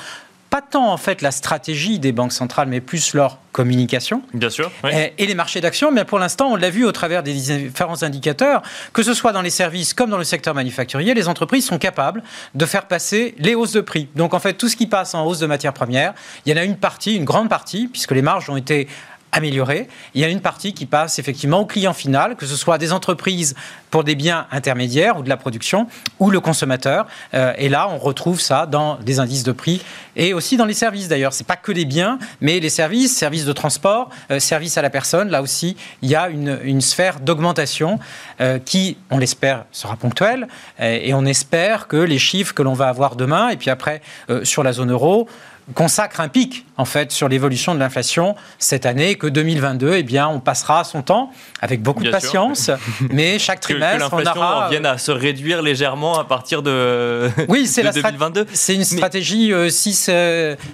pas 0.54 0.62
tant 0.62 0.92
en 0.92 0.96
fait 0.98 1.20
la 1.20 1.32
stratégie 1.32 1.98
des 1.98 2.12
banques 2.12 2.32
centrales, 2.32 2.68
mais 2.68 2.80
plus 2.80 3.12
leur 3.12 3.38
communication. 3.50 4.22
Bien 4.34 4.50
sûr. 4.50 4.70
Et, 5.18 5.26
les 5.26 5.34
marchés 5.34 5.60
d'actions, 5.60 5.90
mais 5.90 6.04
pour 6.04 6.20
l'instant, 6.20 6.46
on 6.46 6.54
l'a 6.54 6.70
vu 6.70 6.84
au 6.84 6.92
travers 6.92 7.24
des 7.24 7.32
différents 7.32 8.04
indicateurs, 8.04 8.62
que 8.92 9.02
ce 9.02 9.14
soit 9.14 9.32
dans 9.32 9.42
les 9.42 9.50
services 9.50 9.94
comme 9.94 10.10
dans 10.10 10.18
le 10.18 10.22
secteur 10.22 10.54
manufacturier, 10.54 11.12
les 11.12 11.26
entreprises 11.26 11.66
sont 11.66 11.78
capables 11.78 12.22
de 12.54 12.66
faire 12.66 12.86
passer 12.86 13.34
les 13.38 13.56
hausses 13.56 13.72
de 13.72 13.80
prix. 13.80 14.08
Donc 14.14 14.32
en 14.32 14.38
fait, 14.38 14.52
tout 14.54 14.68
ce 14.68 14.76
qui 14.76 14.86
passe 14.86 15.16
en 15.16 15.26
hausse 15.26 15.40
de 15.40 15.46
matières 15.46 15.72
premières, 15.72 16.14
il 16.46 16.52
y 16.52 16.54
en 16.54 16.60
a 16.60 16.64
une 16.64 16.76
partie, 16.76 17.16
une 17.16 17.24
grande 17.24 17.48
partie, 17.48 17.88
puisque 17.88 18.12
les 18.12 18.22
marges 18.22 18.48
ont 18.48 18.56
été 18.56 18.86
améliorée. 19.34 19.88
Il 20.14 20.20
y 20.20 20.24
a 20.24 20.28
une 20.28 20.40
partie 20.40 20.72
qui 20.72 20.86
passe 20.86 21.18
effectivement 21.18 21.60
au 21.60 21.66
client 21.66 21.92
final, 21.92 22.36
que 22.36 22.46
ce 22.46 22.56
soit 22.56 22.78
des 22.78 22.92
entreprises 22.92 23.54
pour 23.90 24.04
des 24.04 24.14
biens 24.14 24.46
intermédiaires 24.50 25.18
ou 25.18 25.22
de 25.22 25.28
la 25.28 25.36
production, 25.36 25.86
ou 26.18 26.30
le 26.30 26.40
consommateur. 26.40 27.06
Euh, 27.34 27.52
et 27.58 27.68
là, 27.68 27.88
on 27.90 27.98
retrouve 27.98 28.40
ça 28.40 28.66
dans 28.66 28.96
des 28.96 29.18
indices 29.20 29.42
de 29.42 29.52
prix 29.52 29.82
et 30.16 30.32
aussi 30.34 30.56
dans 30.56 30.64
les 30.64 30.74
services 30.74 31.08
d'ailleurs. 31.08 31.32
C'est 31.32 31.46
pas 31.46 31.56
que 31.56 31.72
les 31.72 31.84
biens, 31.84 32.18
mais 32.40 32.60
les 32.60 32.70
services, 32.70 33.16
services 33.16 33.44
de 33.44 33.52
transport, 33.52 34.10
euh, 34.30 34.38
services 34.38 34.78
à 34.78 34.82
la 34.82 34.90
personne. 34.90 35.30
Là 35.30 35.42
aussi, 35.42 35.76
il 36.02 36.08
y 36.08 36.16
a 36.16 36.28
une, 36.28 36.80
sphère 36.80 37.20
d'augmentation 37.20 37.98
euh, 38.40 38.58
qui, 38.58 38.96
on 39.10 39.18
l'espère, 39.18 39.64
sera 39.72 39.96
ponctuelle. 39.96 40.48
et 40.80 41.14
on 41.14 41.24
espère 41.24 41.88
que 41.88 41.96
les 41.96 42.18
chiffres 42.18 42.52
que 42.52 42.62
l'on 42.62 42.74
va 42.74 42.88
avoir 42.88 43.16
demain, 43.16 43.48
et 43.48 43.56
puis 43.56 43.70
après 43.70 44.02
sur 44.42 44.62
la 44.62 44.72
zone 44.72 44.90
euro, 44.90 45.28
consacre 45.72 46.20
un 46.20 46.28
pic 46.28 46.66
en 46.76 46.84
fait 46.84 47.10
sur 47.10 47.28
l'évolution 47.28 47.74
de 47.74 47.78
l'inflation 47.78 48.36
cette 48.58 48.84
année 48.84 49.14
que 49.14 49.26
2022 49.26 49.94
eh 49.94 50.02
bien 50.02 50.28
on 50.28 50.38
passera 50.38 50.84
son 50.84 51.00
temps 51.00 51.30
avec 51.60 51.82
beaucoup 51.82 52.02
de 52.02 52.10
patience 52.10 52.70
mais 53.10 53.38
chaque 53.38 53.60
trimestre 53.60 54.10
que, 54.10 54.14
on 54.14 54.26
aura 54.26 54.68
vienne 54.68 54.84
à 54.84 54.98
se 54.98 55.10
réduire 55.10 55.62
légèrement 55.62 56.18
à 56.18 56.24
partir 56.24 56.62
de 56.62 57.30
oui 57.48 57.66
c'est 57.66 57.82
la 57.82 57.92
2022 57.92 58.46
c'est 58.52 58.74
une 58.74 58.84
stratégie 58.84 59.52
6 59.70 60.10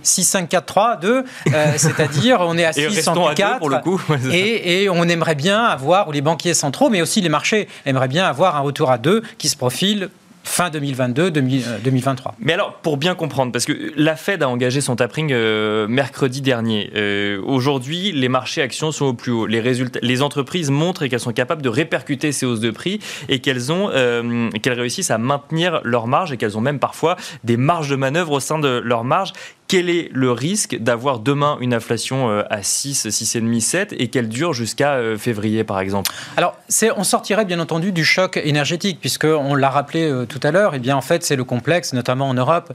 6 0.03 0.25
5 0.25 0.49
4 0.49 0.67
3 0.67 0.97
2 0.97 1.25
c'est-à-dire 1.77 2.39
on 2.41 2.59
est 2.59 2.65
à 2.65 2.73
6 2.73 3.09
en 3.09 3.33
4 3.33 3.59
pour 3.59 3.71
le 3.71 3.79
coup 3.79 4.03
et, 4.33 4.83
et 4.83 4.91
on 4.91 5.05
aimerait 5.05 5.37
bien 5.37 5.63
avoir 5.63 6.09
ou 6.09 6.13
les 6.13 6.21
banquiers 6.23 6.55
centraux 6.55 6.91
mais 6.91 7.01
aussi 7.01 7.21
les 7.21 7.29
marchés 7.29 7.69
aimeraient 7.87 8.09
bien 8.09 8.27
avoir 8.27 8.57
un 8.57 8.61
retour 8.61 8.91
à 8.91 8.99
2 8.99 9.23
qui 9.39 9.49
se 9.49 9.57
profile 9.57 10.11
fin 10.51 10.69
2022, 10.69 11.31
2023. 11.31 12.33
Euh, 12.33 12.35
Mais 12.41 12.53
alors, 12.53 12.75
pour 12.75 12.97
bien 12.97 13.15
comprendre, 13.15 13.53
parce 13.53 13.65
que 13.65 13.93
la 13.97 14.17
Fed 14.17 14.43
a 14.43 14.49
engagé 14.49 14.81
son 14.81 14.97
tapering 14.97 15.31
euh, 15.33 15.87
mercredi 15.87 16.41
dernier. 16.41 16.91
Euh, 16.97 17.41
aujourd'hui, 17.45 18.11
les 18.13 18.29
marchés 18.29 18.61
actions 18.61 18.91
sont 18.91 19.07
au 19.07 19.15
plus 19.15 19.31
haut. 19.31 19.47
Les, 19.47 19.61
résultats, 19.61 20.01
les 20.03 20.23
entreprises 20.23 20.71
montrent 20.71 21.07
qu'elles 21.07 21.21
sont 21.21 21.33
capables 21.33 21.63
de 21.63 21.69
répercuter 21.69 22.33
ces 22.33 22.47
hausses 22.47 22.61
de 22.61 22.73
prix 22.73 22.99
et 23.29 23.39
qu'elles 23.39 23.61
réussissent 24.67 25.11
à 25.13 25.19
maintenir 25.19 25.81
leurs 25.85 26.09
marges 26.09 26.33
et 26.33 26.37
qu'elles 26.37 26.59
ont 26.59 26.63
même 26.63 26.81
parfois 26.81 27.17
des 27.45 27.57
marges 27.57 27.89
de 27.89 27.97
manœuvre 27.97 28.33
au 28.33 28.41
sein 28.41 28.59
de 28.59 28.83
leurs 28.85 29.05
marges 29.05 29.33
quel 29.71 29.89
est 29.89 30.09
le 30.13 30.33
risque 30.33 30.77
d'avoir 30.81 31.21
demain 31.21 31.57
une 31.61 31.73
inflation 31.73 32.29
euh, 32.29 32.43
à 32.51 32.65
6, 32.65 33.07
6,5, 33.07 33.61
7 33.61 33.95
et 33.97 34.09
qu'elle 34.09 34.29
dure 34.29 34.53
jusqu'à 34.53 34.95
euh, 34.95 35.17
février 35.17 35.63
par 35.63 35.79
exemple? 35.79 36.11
Alors, 36.37 36.57
on 36.97 37.05
sortirait 37.05 37.45
bien 37.45 37.61
entendu 37.61 37.93
du 37.93 38.05
choc 38.05 38.37
énergétique 38.43 38.99
puisqu'on 39.01 39.55
l'a 39.55 39.71
rappelé 39.71 40.11
euh, 40.11 40.27
tout 40.27 40.41
à 40.43 40.51
l'heure, 40.51 40.75
et 40.75 40.79
eh 40.79 40.81
bien 40.81 40.97
en 40.97 41.01
fait 41.01 41.23
c'est 41.23 41.37
le 41.37 41.45
complexe, 41.45 41.93
notamment 41.93 42.29
en 42.29 42.35
Europe, 42.35 42.73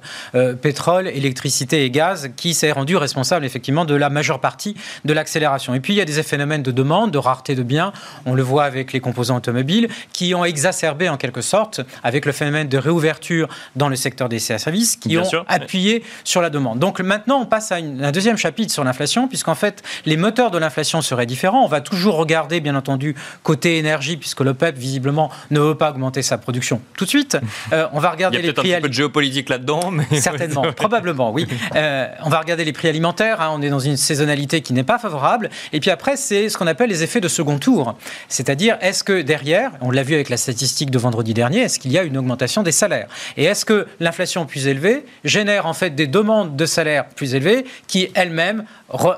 pétrole, 0.62 1.10
électricité 1.10 1.84
et 1.84 1.90
gaz 1.90 2.30
qui 2.38 2.54
s'est 2.54 2.72
rendu 2.72 2.96
responsable 2.96 3.46
effectivement 3.46 3.84
de 3.84 3.96
la 3.96 4.10
majeure 4.10 4.40
partie 4.40 4.78
de 5.04 5.12
l'accélération. 5.12 5.76
Et 5.76 5.82
puis 5.82 5.92
il 5.92 5.98
y 5.98 6.02
a 6.02 6.06
des 6.06 6.24
phénomènes 6.24 6.64
de 6.64 6.72
demande, 6.72 7.12
de 7.12 7.18
rareté 7.18 7.56
de 7.56 7.64
biens, 7.64 7.92
on 8.26 8.36
le 8.36 8.44
voit 8.44 8.64
avec 8.64 8.94
les 8.94 9.02
composants 9.02 9.36
automobiles, 9.36 9.90
qui 10.14 10.34
ont 10.34 10.46
exacerbé 10.46 11.10
en 11.10 11.18
quelque 11.18 11.42
sorte 11.42 11.82
avec 12.04 12.26
le 12.26 12.32
phénomène 12.32 12.70
de 12.70 12.78
réouverture 12.78 13.50
dans 13.76 13.90
le 13.90 13.98
secteur 13.98 14.30
des 14.30 14.40
services, 14.40 14.96
qui 14.96 15.18
ont 15.18 15.44
appuyé 15.50 16.02
sur 16.24 16.42
la 16.42 16.50
demande. 16.50 16.85
Donc 16.86 17.00
maintenant, 17.00 17.40
on 17.40 17.48
passe 17.48 17.72
à 17.72 17.78
un 17.78 18.12
deuxième 18.12 18.38
chapitre 18.38 18.72
sur 18.72 18.84
l'inflation, 18.84 19.28
puisqu'en 19.28 19.56
fait, 19.56 19.82
les 20.06 20.18
moteurs 20.18 20.52
de 20.52 20.60
l'inflation 20.60 21.02
seraient 21.02 21.26
différents. 21.26 21.66
On 21.66 21.68
va 21.68 21.82
toujours 21.82 22.16
regarder, 22.16 22.60
bien 22.60 22.76
entendu, 22.76 23.16
côté 23.42 23.80
énergie, 23.80 24.18
puisque 24.18 24.42
l'OPEP, 24.42 24.78
visiblement, 24.78 25.32
ne 25.50 25.60
veut 25.60 25.74
pas 25.74 25.90
augmenter 25.90 26.22
sa 26.22 26.38
production 26.38 26.80
tout 26.96 27.06
de 27.06 27.10
suite. 27.10 27.38
Euh, 27.74 27.88
on 27.94 28.00
va 28.00 28.12
regarder 28.12 28.38
Il 28.38 28.46
y 28.46 28.50
a 28.50 28.54
peut-être 28.54 28.78
un 28.78 28.82
peu 28.82 28.90
de 28.90 28.94
géopolitique 28.94 29.50
là-dedans. 29.50 29.90
Mais... 29.90 30.06
Certainement, 30.22 30.72
probablement, 30.74 31.32
oui. 31.32 31.48
Euh, 31.76 32.08
on 32.24 32.30
va 32.30 32.40
regarder 32.40 32.64
les 32.64 32.74
prix 32.74 32.88
alimentaires. 32.88 33.42
Hein. 33.42 33.50
on 33.54 33.62
est 33.62 33.70
dans 33.70 33.80
une 33.80 33.98
saisonnalité 33.98 34.62
qui 34.62 34.72
n'est 34.74 34.84
pas 34.84 35.00
favorable. 35.00 35.50
Et 35.74 35.80
puis 35.80 35.90
après, 35.90 36.16
c'est 36.16 36.48
ce 36.48 36.58
qu'on 36.58 36.68
appelle 36.68 36.90
les 36.90 37.02
effets 37.02 37.22
de 37.22 37.28
second 37.28 37.58
tour. 37.58 37.96
C'est-à-dire, 38.30 38.78
est-ce 38.82 39.04
que 39.04 39.22
derrière, 39.22 39.72
on 39.82 39.90
l'a 39.90 40.04
vu 40.04 40.14
avec 40.14 40.30
la 40.30 40.38
statistique 40.38 40.92
de 40.92 41.00
vendredi 41.00 41.34
dernier, 41.34 41.62
est-ce 41.62 41.80
qu'il 41.80 41.92
y 41.92 41.98
a 41.98 42.04
une 42.04 42.18
augmentation 42.18 42.62
des 42.62 42.72
salaires? 42.72 43.08
Et 43.36 43.46
est-ce 43.46 43.66
que 43.66 43.88
l'inflation 44.00 44.46
plus 44.46 44.68
élevée 44.68 45.06
génère 45.24 45.66
en 45.66 45.74
fait 45.74 45.96
des 45.96 46.08
demandes 46.08 46.56
de 46.56 46.66
salaires 46.76 47.08
plus 47.10 47.36
élevés 47.36 47.66
qui 47.88 48.10
elles-mêmes 48.14 48.66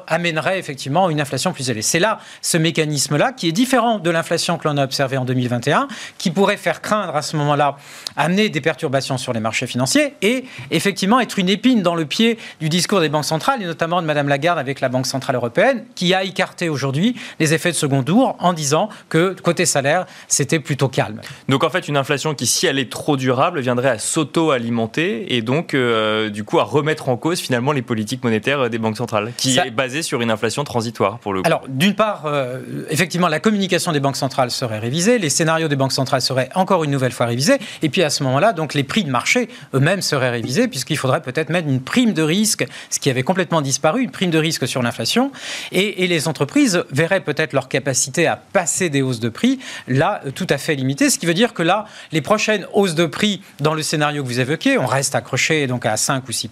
amènerait 0.08 0.60
effectivement 0.60 1.10
une 1.10 1.20
inflation 1.20 1.52
plus 1.54 1.70
élevée. 1.70 1.82
C'est 1.82 2.00
là 2.00 2.20
ce 2.42 2.58
mécanisme-là 2.58 3.34
qui 3.34 3.48
est 3.50 3.52
différent 3.52 4.00
de 4.00 4.10
l'inflation 4.10 4.58
que 4.58 4.68
l'on 4.68 4.78
a 4.78 4.84
observé 4.84 5.18
en 5.18 5.26
2021, 5.26 5.88
qui 6.18 6.32
pourrait 6.32 6.58
faire 6.58 6.82
craindre 6.82 7.16
à 7.16 7.22
ce 7.22 7.36
moment-là, 7.38 7.78
amener 8.16 8.50
des 8.50 8.62
perturbations 8.62 9.18
sur 9.18 9.34
les 9.34 9.40
marchés 9.40 9.68
financiers 9.68 10.14
et 10.22 10.46
effectivement 10.72 11.20
être 11.20 11.38
une 11.40 11.50
épine 11.50 11.82
dans 11.82 11.96
le 11.96 12.06
pied 12.06 12.38
du 12.60 12.70
discours 12.70 13.02
des 13.02 13.10
banques 13.10 13.26
centrales 13.26 13.62
et 13.62 13.66
notamment 13.66 14.02
de 14.02 14.08
Madame 14.08 14.30
Lagarde 14.30 14.60
avec 14.60 14.80
la 14.80 14.90
Banque 14.90 15.06
centrale 15.08 15.36
européenne, 15.36 15.86
qui 15.96 16.14
a 16.14 16.24
écarté 16.24 16.70
aujourd'hui 16.70 17.16
les 17.40 17.54
effets 17.54 17.72
de 17.72 17.76
second 17.76 18.04
tour 18.04 18.36
en 18.40 18.54
disant 18.54 18.90
que 19.10 19.36
côté 19.42 19.66
salaire, 19.66 20.06
c'était 20.28 20.60
plutôt 20.60 20.88
calme. 20.88 21.22
Donc 21.50 21.64
en 21.64 21.70
fait, 21.70 21.88
une 21.88 21.98
inflation 21.98 22.34
qui, 22.34 22.46
si 22.46 22.68
elle 22.68 22.80
est 22.80 22.92
trop 22.92 23.18
durable, 23.18 23.60
viendrait 23.60 23.90
à 23.90 24.00
s'auto-alimenter 24.00 25.36
et 25.36 25.42
donc 25.42 25.74
euh, 25.74 26.30
du 26.30 26.44
coup 26.44 26.60
à 26.60 26.64
remettre 26.64 27.10
en 27.10 27.18
cause 27.18 27.42
finalement 27.48 27.72
les 27.72 27.82
politiques 27.82 28.24
monétaires 28.24 28.70
des 28.70 28.78
banques 28.78 28.98
centrales, 28.98 29.32
qui 29.38 29.58
basé 29.72 30.02
sur 30.02 30.22
une 30.22 30.32
inflation 30.32 30.66
transitoire 30.66 31.18
pour 31.20 31.34
le 31.34 31.42
coup. 31.42 31.48
Alors, 31.48 31.64
d'une 31.70 31.96
part, 31.96 32.24
euh, 32.26 32.60
effectivement, 32.90 33.30
la 33.30 33.40
communication 33.40 33.94
des 33.94 34.02
banques 34.02 34.18
centrales 34.18 34.52
serait 34.52 34.80
révisée, 34.80 35.18
les 35.18 35.30
scénarios 35.30 35.70
des 35.70 35.78
banques 35.78 35.94
centrales 35.94 36.22
seraient 36.22 36.50
encore 36.56 36.84
une 36.84 36.92
nouvelle 36.92 37.14
fois 37.14 37.26
révisés, 37.26 37.58
et 37.82 37.90
puis 37.90 38.04
à 38.04 38.10
ce 38.10 38.24
moment-là, 38.24 38.52
donc 38.52 38.74
les 38.74 38.84
prix 38.84 39.06
de 39.06 39.10
marché 39.10 39.48
eux-mêmes 39.74 40.02
seraient 40.02 40.30
révisés, 40.30 40.68
puisqu'il 40.68 40.98
faudrait 40.98 41.22
peut-être 41.22 41.50
mettre 41.50 41.70
une 41.70 41.82
prime 41.82 42.14
de 42.14 42.22
risque, 42.22 42.66
ce 42.90 43.00
qui 43.00 43.10
avait 43.10 43.24
complètement 43.24 43.62
disparu, 43.62 44.04
une 44.04 44.12
prime 44.12 44.30
de 44.30 44.38
risque 44.38 44.68
sur 44.68 44.82
l'inflation, 44.82 45.32
et, 45.72 46.08
les 46.08 46.28
entreprises 46.28 46.84
verraient 46.92 47.22
peut-être 47.22 47.54
leur 47.54 47.68
capacité 47.68 48.28
à 48.28 48.36
passer 48.36 48.90
des 48.90 49.02
hausses 49.02 49.20
de 49.20 49.30
prix 49.30 49.60
là 49.88 50.22
tout 50.36 50.48
à 50.50 50.58
fait 50.58 50.76
limitée, 50.76 51.10
ce 51.10 51.18
qui 51.18 51.26
veut 51.26 51.34
dire 51.34 51.54
que 51.54 51.64
là, 51.64 51.86
les 52.12 52.22
prochaines 52.22 52.66
hausses 52.74 52.96
de 52.96 53.06
prix 53.06 53.42
dans 53.60 53.74
le 53.74 53.82
scénario 53.84 54.24
que 54.24 54.28
vous 54.28 54.40
évoquez, 54.40 54.78
on 54.78 54.86
reste 54.86 55.16
accroché 55.16 55.68
donc 55.68 55.86
à 55.86 55.96
5 55.98 56.28
ou 56.28 56.32
6 56.32 56.50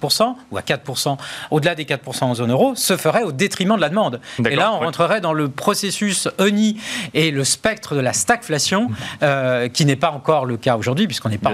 ou 0.52 0.58
à 0.58 0.62
4 0.62 0.84
au-delà 1.52 1.76
des 1.76 1.86
4 1.86 2.24
en 2.24 2.36
zone 2.36 2.52
euro, 2.52 2.76
se 2.76 2.98
ferait 2.98 3.24
au 3.24 3.32
détriment 3.32 3.76
de 3.76 3.82
la 3.82 3.90
demande. 3.90 4.20
Et 4.50 4.56
là, 4.56 4.74
on 4.74 4.80
rentrerait 4.80 5.22
dans 5.22 5.34
le 5.34 5.50
processus 5.50 6.28
ONI 6.38 6.80
et 7.14 7.32
le 7.32 7.44
spectre 7.44 7.96
de 7.96 8.00
la 8.00 8.14
stagflation, 8.14 8.90
euh, 9.24 9.68
qui 9.70 9.86
n'est 9.86 9.96
pas 9.96 10.12
encore 10.12 10.46
le 10.46 10.58
cas 10.58 10.78
aujourd'hui, 10.78 11.08
puisqu'on 11.08 11.30
n'est 11.30 11.38
pas 11.38 11.54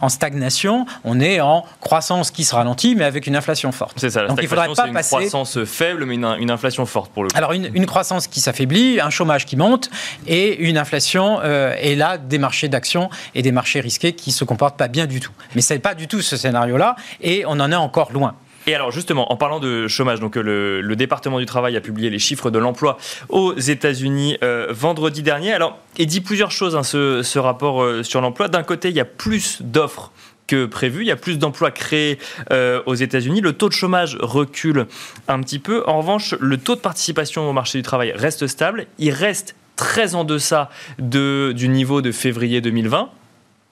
en, 0.00 0.08
stagnation, 0.08 0.86
on 1.04 1.20
est 1.20 1.40
en 1.40 1.64
croissance 1.80 2.30
qui 2.30 2.44
se 2.44 2.54
ralentit, 2.54 2.94
mais 2.94 3.04
avec 3.04 3.26
une 3.26 3.36
inflation 3.36 3.72
forte. 3.72 3.94
C'est 3.96 4.10
ça, 4.10 4.22
la 4.22 4.28
Donc 4.28 4.38
il 4.42 4.48
faudrait 4.48 4.72
pas 4.74 4.86
une 4.86 4.94
passer... 4.94 5.16
croissance 5.16 5.64
faible, 5.64 6.04
mais 6.04 6.14
une, 6.14 6.50
inflation 6.50 6.86
forte 6.86 7.12
pour 7.12 7.22
le 7.22 7.28
coup. 7.28 7.36
Alors 7.36 7.52
une, 7.52 7.86
croissance 7.86 8.26
qui 8.26 8.40
s'affaiblit, 8.40 9.00
un 9.00 9.10
chômage 9.10 9.46
qui 9.46 9.56
monte, 9.56 9.90
et 10.26 10.68
une 10.68 10.78
inflation, 10.78 11.40
euh, 11.42 11.74
et 11.80 11.96
là, 11.96 12.18
des 12.18 12.38
marchés 12.38 12.68
d'actions 12.68 13.10
et 13.34 13.42
des 13.42 13.52
marchés 13.52 13.80
risqués 13.80 14.12
qui 14.12 14.30
ne 14.30 14.34
se 14.34 14.44
comportent 14.44 14.76
pas 14.76 14.88
bien 14.88 15.06
du 15.06 15.20
tout. 15.20 15.32
Mais 15.54 15.62
ce 15.62 15.74
n'est 15.74 15.80
pas 15.80 15.94
du 15.94 16.06
tout 16.06 16.22
ce 16.22 16.36
scénario-là, 16.36 16.96
et 17.20 17.44
on 17.46 17.58
en 17.60 17.72
est 17.72 17.76
encore 17.76 18.12
loin. 18.12 18.34
Et 18.70 18.74
alors 18.76 18.92
justement, 18.92 19.32
en 19.32 19.36
parlant 19.36 19.58
de 19.58 19.88
chômage, 19.88 20.20
donc 20.20 20.36
le, 20.36 20.94
département 20.94 21.40
du 21.40 21.46
travail 21.46 21.76
a 21.76 21.80
publié 21.80 22.08
les 22.08 22.20
chiffres 22.20 22.52
de 22.52 22.58
l'emploi 22.60 22.98
aux 23.28 23.58
États-Unis 23.58 24.38
euh, 24.44 24.68
vendredi 24.70 25.24
dernier. 25.24 25.52
Alors, 25.52 25.76
il 25.98 26.06
dit 26.06 26.20
plusieurs 26.20 26.52
choses 26.52 26.76
hein, 26.76 26.84
ce, 26.84 27.38
rapport 27.40 27.82
euh, 27.82 28.04
sur 28.04 28.20
l'emploi. 28.20 28.46
D'un 28.46 28.62
côté, 28.62 28.90
il 28.90 28.94
y 28.94 29.00
a 29.00 29.04
plus 29.04 29.60
d'offres 29.60 30.12
que 30.46 30.66
prévu. 30.66 31.00
Il 31.00 31.08
y 31.08 31.10
a 31.10 31.16
plus 31.16 31.36
d'emplois 31.36 31.72
créés 31.72 32.20
euh, 32.52 32.80
aux 32.86 32.94
États-Unis. 32.94 33.40
Le 33.40 33.54
taux 33.54 33.68
de 33.68 33.74
chômage 33.74 34.16
recule 34.20 34.86
un 35.26 35.40
petit 35.40 35.58
peu. 35.58 35.82
En 35.88 35.98
revanche, 35.98 36.36
le 36.38 36.56
taux 36.56 36.76
de 36.76 36.80
participation 36.80 37.50
au 37.50 37.52
marché 37.52 37.76
du 37.76 37.82
travail 37.82 38.12
reste 38.14 38.46
stable. 38.46 38.86
Il 39.00 39.10
reste 39.10 39.56
très 39.74 40.14
en 40.14 40.22
deçà 40.22 40.70
de, 41.00 41.52
du 41.56 41.66
niveau 41.66 42.02
de 42.02 42.12
février 42.12 42.60
2020. 42.60 43.10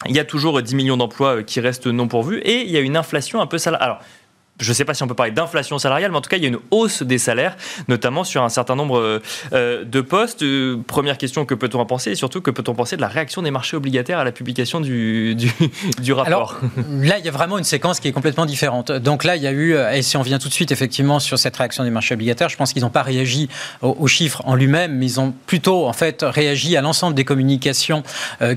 Il 0.07 0.17
y 0.17 0.19
a 0.19 0.25
toujours 0.25 0.61
10 0.61 0.75
millions 0.75 0.97
d'emplois 0.97 1.45
qui 1.45 1.61
restent 1.61 1.87
non 1.87 2.09
pourvus 2.09 2.39
et 2.39 2.63
il 2.63 2.71
y 2.71 2.77
a 2.77 2.81
une 2.81 2.97
inflation 2.97 3.41
un 3.41 3.47
peu 3.47 3.59
salariale. 3.59 3.91
Alors, 3.91 4.01
je 4.61 4.71
ne 4.71 4.75
sais 4.75 4.85
pas 4.85 4.95
si 4.95 5.03
on 5.03 5.07
peut 5.07 5.15
parler 5.15 5.33
d'inflation 5.33 5.79
salariale, 5.79 6.11
mais 6.11 6.17
en 6.17 6.21
tout 6.21 6.31
cas, 6.31 6.37
il 6.37 6.43
y 6.43 6.47
a 6.47 6.49
une 6.49 6.59
hausse 6.71 7.03
des 7.03 7.19
salaires, 7.19 7.57
notamment 7.89 8.25
sur 8.25 8.43
un 8.43 8.49
certain 8.49 8.77
nombre 8.77 8.99
euh, 8.99 9.23
euh, 9.53 9.85
de 9.85 10.01
postes. 10.01 10.43
Euh, 10.43 10.79
première 10.87 11.19
question, 11.19 11.45
que 11.45 11.55
peut-on 11.55 11.81
en 11.81 11.87
penser? 11.87 12.11
Et 12.13 12.15
surtout, 12.15 12.41
que 12.41 12.51
peut-on 12.51 12.75
penser 12.75 12.97
de 12.97 13.01
la 13.01 13.09
réaction 13.09 13.43
des 13.43 13.51
marchés 13.51 13.77
obligataires 13.77 14.19
à 14.19 14.25
la 14.25 14.33
publication 14.33 14.81
du, 14.81 15.35
du, 15.37 16.13
rapport? 16.13 16.57
Là, 17.03 17.19
il 17.19 17.25
y 17.25 17.29
a 17.29 17.33
vraiment 17.33 17.59
une 17.59 17.65
séquence 17.65 18.01
qui 18.01 18.09
est 18.09 18.13
complètement 18.13 18.47
différente. 18.47 18.91
Donc 18.91 19.25
là, 19.25 19.37
il 19.37 19.43
y 19.43 19.47
a 19.47 19.53
eu, 19.53 19.77
et 19.77 20.03
si 20.03 20.17
on 20.17 20.23
vient 20.23 20.39
tout 20.39 20.49
de 20.49 20.55
suite 20.55 20.73
effectivement 20.73 21.21
sur 21.21 21.39
cette 21.39 21.57
réaction 21.57 21.85
des 21.85 21.91
marchés 21.91 22.15
obligataires, 22.15 22.49
je 22.49 22.57
pense 22.57 22.73
qu'ils 22.73 22.83
n'ont 22.83 22.91
pas 22.91 23.03
réagi 23.03 23.49
aux, 23.83 24.07
chiffres 24.07 24.43
en 24.45 24.55
lui-même, 24.55 24.97
mais 24.97 25.07
ils 25.07 25.21
ont 25.21 25.35
plutôt 25.47 25.87
en 25.87 25.93
fait 25.93 26.25
réagi 26.27 26.77
à 26.77 26.81
l'ensemble 26.81 27.15
des 27.15 27.25
communications 27.25 28.03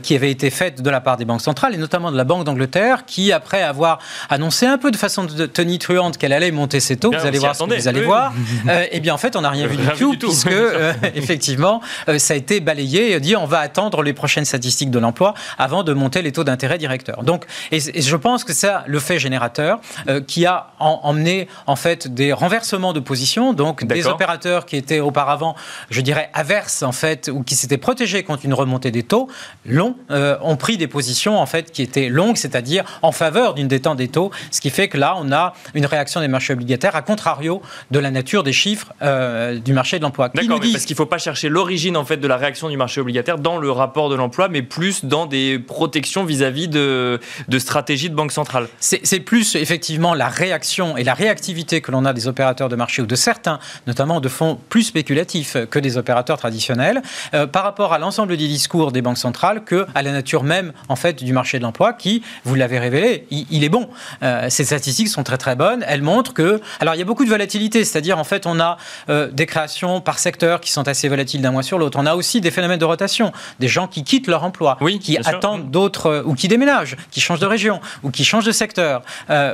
qui 0.02 0.16
avaient 0.16 0.32
été 0.32 0.50
faites 0.50 0.82
de 0.82 0.90
la 0.90 1.02
part 1.02 1.18
des 1.18 1.26
banques 1.26 1.42
centrales, 1.42 1.74
et 1.74 1.78
notamment 1.78 2.12
de 2.12 2.18
la 2.18 2.24
Banque 2.24 2.46
d'Angleterre, 2.46 3.06
qui, 3.06 3.32
après 3.32 3.62
avoir 3.62 4.00
annoncé 4.30 4.66
un 4.66 4.78
peu 4.78 4.92
de 4.92 4.98
façon 4.98 5.26
de 5.26 5.46
tenir 5.46 5.80
qu'elle 6.18 6.34
allait 6.34 6.52
monter 6.52 6.80
ses 6.80 6.98
taux. 6.98 7.12
vous 7.12 7.26
allez 7.26 7.40
voir 7.40 7.56
ce 7.56 7.64
que 7.64 7.74
vous 7.74 7.88
allez 7.88 8.04
voir. 8.04 8.34
et 8.70 8.90
eh 8.92 9.00
bien, 9.00 9.14
en 9.14 9.18
fait, 9.18 9.36
on 9.36 9.42
n'a 9.42 9.50
rien 9.50 9.68
vu 9.68 9.78
du 9.78 9.88
tout, 9.98 10.16
puisque 10.18 10.50
effectivement, 11.16 11.82
ça 12.18 12.34
a 12.34 12.38
été 12.38 12.60
balayé 12.60 13.14
et 13.14 13.20
dit 13.20 13.36
on 13.36 13.46
va 13.46 13.60
attendre 13.60 14.02
les 14.04 14.14
prochaines 14.14 14.46
statistiques 14.46 14.92
de 14.92 15.00
l'emploi 15.00 15.34
avant 15.58 15.84
de 15.84 15.94
monter 15.94 16.22
les 16.22 16.32
taux 16.32 16.44
d'intérêt 16.44 16.78
directeurs. 16.78 17.24
Donc, 17.24 17.46
et, 17.72 17.80
je 17.80 18.16
pense 18.16 18.44
que 18.44 18.54
c'est 18.54 18.72
le 18.86 19.00
fait 19.00 19.20
générateur 19.20 19.80
qui 20.28 20.46
a 20.46 20.68
emmené 20.80 21.48
en 21.68 21.76
fait 21.76 22.08
des 22.08 22.34
renversements 22.34 22.94
de 22.94 23.00
position, 23.00 23.54
donc 23.54 23.86
des 23.86 24.08
opérateurs 24.08 24.66
qui 24.66 24.76
étaient 24.76 25.00
auparavant, 25.00 25.56
je 25.90 26.02
dirais, 26.02 26.30
averses 26.34 26.84
en 26.84 26.92
fait, 26.92 27.30
ou 27.32 27.44
qui 27.44 27.56
s'étaient 27.56 27.78
protégés 27.78 28.24
contre 28.24 28.46
une 28.46 28.54
remontée 28.54 28.92
des 28.92 29.04
taux, 29.04 29.28
longs, 29.66 29.96
euh, 30.10 30.38
ont 30.42 30.58
pris 30.58 30.78
des 30.78 30.88
positions 30.88 31.40
en 31.40 31.46
fait 31.46 31.72
qui 31.72 31.82
étaient 31.82 32.10
longues, 32.10 32.38
c'est-à-dire 32.38 32.84
en 33.02 33.12
faveur 33.12 33.54
d'une 33.54 33.68
détente 33.68 33.98
des 33.98 34.08
taux, 34.08 34.32
ce 34.52 34.62
qui 34.62 34.70
fait 34.70 34.88
que 34.88 34.98
là, 34.98 35.16
on 35.18 35.32
a 35.32 35.54
une 35.74 35.81
réaction 35.86 36.22
des 36.22 36.28
marchés 36.28 36.54
obligataires 36.54 36.96
à 36.96 37.02
contrario 37.02 37.62
de 37.91 38.00
la 38.00 38.12
nature 38.12 38.44
des 38.44 38.54
chiffres 38.54 38.94
euh, 39.02 39.60
du 39.60 39.74
marché 39.74 39.98
de 39.98 40.04
l'emploi. 40.04 40.30
D'accord, 40.30 40.60
parce 40.60 40.86
qu'il 40.86 40.94
ne 40.94 40.98
faut 40.98 41.06
pas 41.06 41.17
chercher 41.17 41.50
l'origine 41.50 41.98
en 41.98 42.06
fait 42.06 42.17
de 42.17 42.28
la 42.28 42.38
réaction 42.38 42.70
du 42.70 42.78
marché 42.78 43.02
obligataire 43.02 43.38
dans 43.38 43.58
le 43.58 43.72
rapport 43.72 44.10
de 44.10 44.15
l'emploi, 44.15 44.48
mais 44.48 44.62
plus 44.62 45.06
dans 45.06 45.26
des 45.26 45.60
protections 45.60 46.24
vis-à-vis 46.24 46.67
de, 46.67 47.20
de 47.48 47.60
stratégies 47.60 48.10
de 48.10 48.15
banque 48.15 48.32
centrale. 48.32 48.67
C'est 48.80 49.20
plus 49.20 49.56
effectivement 49.56 50.13
la 50.13 50.28
réaction 50.28 50.98
et 50.98 51.04
la 51.04 51.13
réactivité 51.13 51.82
que 51.82 51.91
l'on 51.91 52.06
a 52.06 52.13
des 52.13 52.28
opérateurs 52.28 52.70
de 52.70 52.76
marché 52.76 53.02
ou 53.02 53.06
de 53.06 53.15
certains, 53.15 53.60
notamment 53.88 54.20
de 54.20 54.30
fonds 54.30 54.60
plus 54.70 54.84
spéculatifs 54.84 55.58
que 55.70 55.80
des 55.80 55.98
opérateurs 55.98 56.38
traditionnels, 56.38 57.02
euh, 57.34 57.48
par 57.48 57.63
rapport 57.63 57.94
à 57.94 58.00
l'ensemble 58.00 58.38
des 58.38 58.48
discours 58.48 58.91
des 58.91 59.02
banques 59.02 59.17
centrales 59.17 59.63
que 59.63 59.86
à 59.96 60.02
la 60.02 60.12
nature 60.12 60.44
même 60.44 60.74
en 60.89 60.96
fait 60.96 61.24
du 61.24 61.34
marché 61.34 61.58
de 61.58 61.63
l'emploi 61.63 61.94
qui, 61.94 62.24
vous 62.44 62.56
l'avez 62.56 62.80
révélé, 62.80 63.26
il, 63.32 63.63
est 63.63 63.70
bon. 63.70 63.89
Euh, 64.24 64.48
ces 64.50 64.65
statistiques 64.65 65.08
sont 65.08 65.24
très 65.24 65.38
très 65.38 65.56
bonnes. 65.56 65.71
Elles 65.88 66.02
montrent 66.02 66.34
que, 66.34 66.62
alors 66.80 66.96
il 66.96 67.00
y 67.00 67.02
a 67.02 67.06
beaucoup 67.06 67.26
de 67.26 67.30
volatilité, 67.30 67.84
c'est-à-dire 67.86 68.18
en 68.18 68.24
fait 68.24 68.46
on 68.46 68.60
a 68.60 68.78
euh, 69.10 69.30
des 69.32 69.46
créations 69.46 70.02
par 70.02 70.20
secteur 70.20 70.62
qui 70.62 70.72
sont 70.72 70.88
assez 70.88 71.08
volatiles 71.08 71.42
d'un 71.42 71.52
mois 71.52 71.64
sur 71.64 71.78
l'autre. 71.78 71.98
On 72.00 72.06
a 72.06 72.16
aussi 72.16 72.42
des 72.42 72.52
phénomènes 72.52 72.80
de 72.80 72.86
rotation, 72.86 73.32
des 73.60 73.68
gens 73.68 73.88
qui 73.88 74.04
quittent 74.04 74.28
leur 74.28 74.44
emploi, 74.44 74.78
oui, 74.82 75.00
qui 75.00 75.18
attendent 75.18 75.72
d'autres 75.72 76.24
ou 76.26 76.36
qui 76.36 76.48
déménagent, 76.48 76.98
qui 77.12 77.22
changent 77.22 77.40
de 77.40 77.46
région 77.46 77.80
ou 78.04 78.12
qui 78.12 78.24
changent 78.24 78.46
de 78.46 78.52
secteur 78.52 79.02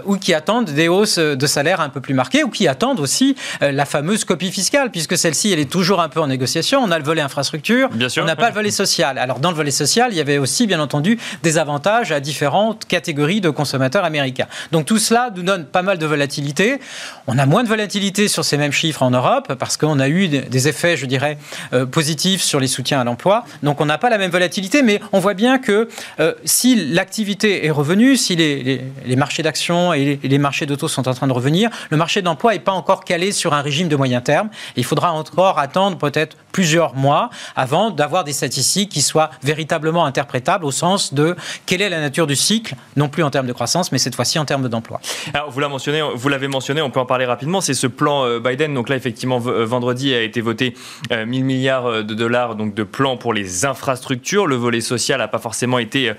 ou 0.06 0.18
qui 0.18 0.34
attendent 0.34 0.70
des 0.70 0.88
hausses 0.88 1.20
de 1.20 1.48
salaire 1.48 1.82
un 1.82 1.90
peu 1.90 2.02
plus 2.02 2.14
marquées 2.14 2.44
ou 2.44 2.50
qui 2.50 2.68
attendent 2.68 3.00
aussi 3.00 3.36
la 3.62 3.86
fameuse 3.86 4.26
copie 4.26 4.52
fiscale 4.52 4.92
puisque 4.92 5.18
celle-ci 5.18 5.52
elle 5.52 5.60
est 5.60 5.72
toujours 5.72 6.02
un 6.02 6.10
peu 6.10 6.20
en 6.22 6.28
négociation. 6.28 6.80
On 6.82 6.92
a 6.92 6.98
le 6.98 7.04
volet 7.04 7.22
infrastructure, 7.22 7.90
on 8.18 8.26
n'a 8.26 8.36
pas 8.36 8.50
le 8.50 8.56
volet 8.56 8.72
social. 8.72 9.18
Alors 9.18 9.40
dans 9.40 9.50
le 9.50 9.56
volet 9.56 9.72
social, 9.72 10.12
il 10.12 10.18
y 10.18 10.22
avait 10.22 10.38
aussi 10.38 10.68
bien 10.68 10.80
entendu 10.80 11.20
des 11.44 11.58
avantages 11.58 12.12
à 12.12 12.20
différentes 12.20 12.86
catégories 12.86 13.42
de 13.42 13.50
consommateurs 13.50 14.06
américains. 14.06 14.48
Donc 14.72 14.86
tout 14.86 15.00
cela 15.00 15.30
nous 15.36 15.44
donne 15.44 15.66
pas 15.66 15.82
mal 15.82 15.98
de 15.98 16.06
volatilité. 16.08 16.80
On 17.28 17.38
a 17.38 17.46
moins 17.46 17.64
de 17.64 17.70
volatilité 17.70 18.28
sur 18.28 18.44
ces 18.46 18.58
mêmes 18.58 18.72
chiffres 18.72 19.04
en 19.04 19.12
Europe 19.12 19.54
parce 19.60 19.78
qu'on 19.78 20.00
a 20.00 20.10
eu 20.10 20.28
des 20.28 20.68
effets, 20.68 20.98
je 20.98 21.06
dirais, 21.06 21.38
euh, 21.74 21.86
positifs 21.86 22.42
sur 22.42 22.60
les 22.60 22.68
soutiens 22.68 23.00
à 23.00 23.04
l'emploi. 23.04 23.46
Donc 23.64 23.82
on 23.82 23.86
n'a 23.86 23.98
pas 23.98 24.10
la 24.10 24.18
même 24.18 24.32
volatilité, 24.32 24.82
mais 24.82 25.00
on 25.14 25.20
voit 25.20 25.34
bien 25.34 25.58
que 25.60 25.88
euh, 26.20 26.34
si 26.46 26.76
l'activité 26.76 27.66
est 27.66 27.72
revenue, 27.72 28.18
si 28.18 28.36
les, 28.36 28.82
marchés 29.16 29.44
d'actions 29.44 29.94
et 29.94 30.20
les, 30.22 30.38
marchés 30.38 30.66
d'auto 30.66 30.88
sont 30.88 31.08
en 31.08 31.14
train 31.14 31.28
de 31.28 31.34
revenir, 31.34 31.70
le 31.90 31.98
marché 31.98 32.22
de 32.22 32.26
l'emploi 32.26 32.54
n'est 32.54 32.60
pas 32.60 32.72
encore 32.72 33.04
calé 33.04 33.32
sur 33.32 33.54
un 33.54 33.62
régime 33.62 33.88
de 33.88 33.96
moyen 33.96 34.22
terme. 34.22 34.50
il 34.76 34.84
faudra 34.84 35.12
encore 35.12 35.60
attendre 35.60 35.98
peut-être 35.98 36.38
plusieurs 36.52 36.96
mois 36.96 37.30
avant 37.56 37.92
d'avoir 37.92 38.24
des 38.24 38.34
statistiques 38.34 38.90
qui 38.92 39.02
soient 39.02 39.30
véritablement 39.44 40.06
interprétables 40.06 40.66
au 40.66 40.72
sens 40.72 41.14
de 41.14 41.36
quelle 41.66 41.82
est 41.82 41.90
la 41.90 42.00
nature 42.00 42.26
du 42.26 42.36
cycle, 42.36 42.76
non 42.96 43.10
plus 43.10 43.24
en 43.24 43.30
termes 43.30 43.48
de 43.48 43.54
croissance, 43.54 43.92
mais 43.92 44.00
cette 44.00 44.16
fois-ci 44.16 44.40
en 44.40 44.46
termes 44.46 44.68
d'emploi. 44.68 45.00
Alors 45.34 45.52
vous 45.52 45.60
l'avez 45.60 45.74
vous 46.16 46.30
l'avez 46.30 46.48
mentionné, 46.48 46.82
on 46.82 46.90
peut 46.90 47.00
en 47.00 47.06
parler 47.06 47.26
rapidement. 47.26 47.62
C'est 47.62 47.74
ce 47.74 47.88
plan 47.88 48.26
euh, 48.26 48.40
Biden. 48.40 48.74
Donc 48.74 48.90
là, 48.90 48.96
effectivement, 48.96 49.42
euh, 49.46 49.66
vendredi 49.66 50.14
a 50.14 50.22
été 50.22 50.42
voté 50.42 50.74
1000 51.10 51.18
euh, 51.18 51.26
milliards 51.26 52.04
de 52.04 52.14
dollars 52.14 52.56
donc 52.56 52.74
de 52.74 52.84
plan 52.84 53.18
pour 53.18 53.34
les 53.34 53.66
infrastructures. 53.66 54.48
Le 54.48 54.56
volet 54.56 54.82
social 54.82 55.20
n'a 55.20 55.28
pas 55.28 55.40
forcément 55.40 55.80
été, 55.80 56.12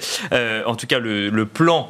en 0.67 0.75
tout 0.75 0.87
cas, 0.87 0.99
le 0.99 1.45
plan 1.45 1.89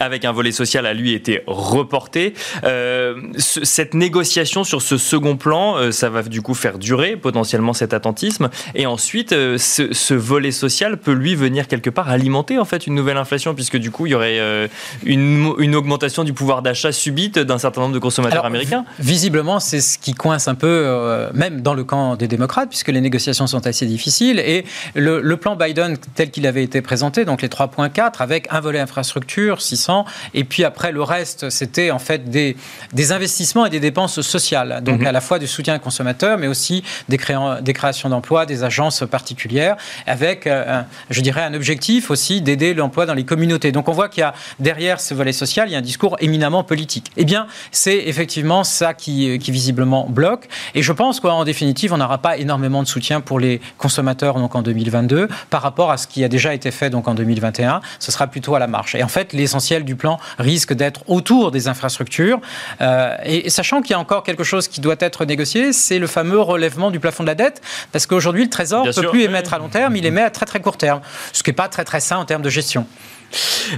avec 0.00 0.24
un 0.24 0.32
volet 0.32 0.52
social 0.52 0.86
à 0.86 0.94
lui 0.94 1.12
été 1.12 1.42
reporté. 1.46 2.34
Euh, 2.64 3.20
cette 3.38 3.94
négociation 3.94 4.64
sur 4.64 4.82
ce 4.82 4.96
second 4.96 5.36
plan, 5.36 5.76
euh, 5.76 5.90
ça 5.90 6.08
va 6.08 6.22
du 6.22 6.42
coup 6.42 6.54
faire 6.54 6.78
durer 6.78 7.16
potentiellement 7.16 7.72
cet 7.72 7.92
attentisme. 7.92 8.48
Et 8.74 8.86
ensuite, 8.86 9.32
euh, 9.32 9.58
ce, 9.58 10.14
volet 10.14 10.50
social 10.50 10.96
peut 10.96 11.12
lui 11.12 11.34
venir 11.34 11.68
quelque 11.68 11.90
part 11.90 12.08
alimenter 12.08 12.58
en 12.58 12.64
fait 12.64 12.86
une 12.86 12.94
nouvelle 12.94 13.16
inflation, 13.16 13.54
puisque 13.54 13.76
du 13.76 13.90
coup 13.90 14.06
il 14.06 14.10
y 14.10 14.14
aurait 14.14 14.68
une, 15.04 15.74
augmentation 15.74 16.24
du 16.24 16.32
pouvoir 16.32 16.62
d'achat 16.62 16.92
subite 16.92 17.38
d'un 17.38 17.58
certain 17.58 17.82
nombre 17.82 17.94
de 17.94 17.98
consommateurs 17.98 18.44
américains. 18.44 18.84
Visiblement, 18.98 19.60
c'est 19.60 19.80
ce 19.80 19.98
qui 19.98 20.14
coince 20.14 20.48
un 20.48 20.54
peu, 20.54 21.28
même 21.34 21.60
dans 21.60 21.74
le 21.74 21.84
camp 21.84 22.16
des 22.16 22.26
démocrates, 22.26 22.68
puisque 22.68 22.88
les 22.88 23.00
négociations 23.00 23.46
sont 23.46 23.66
assez 23.66 23.86
difficiles. 23.86 24.38
Et 24.40 24.64
le, 24.94 25.20
le 25.20 25.36
plan 25.36 25.56
Biden 25.56 25.96
tel 26.14 26.30
qu'il 26.30 26.46
avait 26.46 26.64
été 26.64 26.82
présenté, 26.82 27.24
donc 27.24 27.42
les 27.42 27.48
3.4 27.48 28.14
avec 28.18 28.48
un 28.50 28.60
volet 28.60 28.80
infrastructure, 28.80 29.60
600 29.60 29.87
et 30.34 30.44
puis 30.44 30.64
après, 30.64 30.92
le 30.92 31.02
reste, 31.02 31.50
c'était 31.50 31.90
en 31.90 31.98
fait 31.98 32.30
des, 32.30 32.56
des 32.92 33.12
investissements 33.12 33.66
et 33.66 33.70
des 33.70 33.80
dépenses 33.80 34.20
sociales. 34.20 34.80
Donc 34.82 35.00
mhm. 35.00 35.06
à 35.06 35.12
la 35.12 35.20
fois 35.20 35.38
du 35.38 35.46
soutien 35.46 35.76
aux 35.76 35.80
consommateurs, 35.80 36.38
mais 36.38 36.46
aussi 36.46 36.82
des, 37.08 37.18
des 37.60 37.72
créations 37.72 38.08
d'emplois, 38.08 38.46
des 38.46 38.64
agences 38.64 39.04
particulières, 39.10 39.76
avec, 40.06 40.46
euh, 40.46 40.82
je 41.10 41.20
dirais, 41.20 41.42
un 41.42 41.54
objectif 41.54 42.10
aussi 42.10 42.40
d'aider 42.40 42.74
l'emploi 42.74 43.06
dans 43.06 43.14
les 43.14 43.24
communautés. 43.24 43.72
Donc 43.72 43.88
on 43.88 43.92
voit 43.92 44.08
qu'il 44.08 44.20
y 44.20 44.24
a 44.24 44.34
derrière 44.58 45.00
ce 45.00 45.14
volet 45.14 45.32
social, 45.32 45.68
il 45.68 45.72
y 45.72 45.74
a 45.74 45.78
un 45.78 45.82
discours 45.82 46.16
éminemment 46.20 46.64
politique. 46.64 47.10
Eh 47.16 47.24
bien, 47.24 47.46
c'est 47.72 47.96
effectivement 48.06 48.64
ça 48.64 48.94
qui, 48.94 49.38
qui 49.38 49.50
visiblement 49.50 50.06
bloque. 50.08 50.48
Et 50.74 50.82
je 50.82 50.92
pense 50.92 51.20
qu'en 51.20 51.44
définitive, 51.44 51.92
on 51.92 51.98
n'aura 51.98 52.18
pas 52.18 52.36
énormément 52.36 52.82
de 52.82 52.88
soutien 52.88 53.20
pour 53.20 53.40
les 53.40 53.60
consommateurs 53.78 54.38
donc 54.38 54.54
en 54.54 54.62
2022 54.62 55.28
par 55.50 55.62
rapport 55.62 55.90
à 55.90 55.96
ce 55.96 56.06
qui 56.06 56.24
a 56.24 56.28
déjà 56.28 56.54
été 56.54 56.70
fait 56.70 56.90
donc 56.90 57.08
en 57.08 57.14
2021. 57.14 57.80
Ce 57.98 58.12
sera 58.12 58.26
plutôt 58.26 58.54
à 58.54 58.58
la 58.58 58.66
marche. 58.66 58.94
Et 58.94 59.02
en 59.02 59.08
fait, 59.08 59.32
l'essentiel 59.32 59.67
du 59.84 59.96
plan 59.96 60.18
risque 60.38 60.72
d'être 60.72 61.02
autour 61.06 61.50
des 61.50 61.68
infrastructures. 61.68 62.40
Euh, 62.80 63.14
et, 63.24 63.50
sachant 63.50 63.82
qu'il 63.82 63.92
y 63.92 63.94
a 63.94 63.98
encore 63.98 64.22
quelque 64.22 64.44
chose 64.44 64.68
qui 64.68 64.80
doit 64.80 64.96
être 64.98 65.24
négocié, 65.24 65.72
c'est 65.72 65.98
le 65.98 66.06
fameux 66.06 66.40
relèvement 66.40 66.90
du 66.90 67.00
plafond 67.00 67.22
de 67.22 67.28
la 67.28 67.34
dette, 67.34 67.60
parce 67.92 68.06
qu'aujourd'hui, 68.06 68.44
le 68.44 68.50
Trésor 68.50 68.86
ne 68.86 68.92
peut 68.92 69.08
plus 69.08 69.22
émettre 69.22 69.54
à 69.54 69.58
long 69.58 69.68
terme, 69.68 69.96
il 69.96 70.06
émet 70.06 70.22
à 70.22 70.30
très 70.30 70.46
très 70.46 70.60
court 70.60 70.76
terme, 70.76 71.00
ce 71.32 71.42
qui 71.42 71.50
n'est 71.50 71.54
pas 71.54 71.68
très 71.68 71.84
très 71.84 72.00
sain 72.00 72.16
en 72.16 72.24
termes 72.24 72.42
de 72.42 72.50
gestion. 72.50 72.86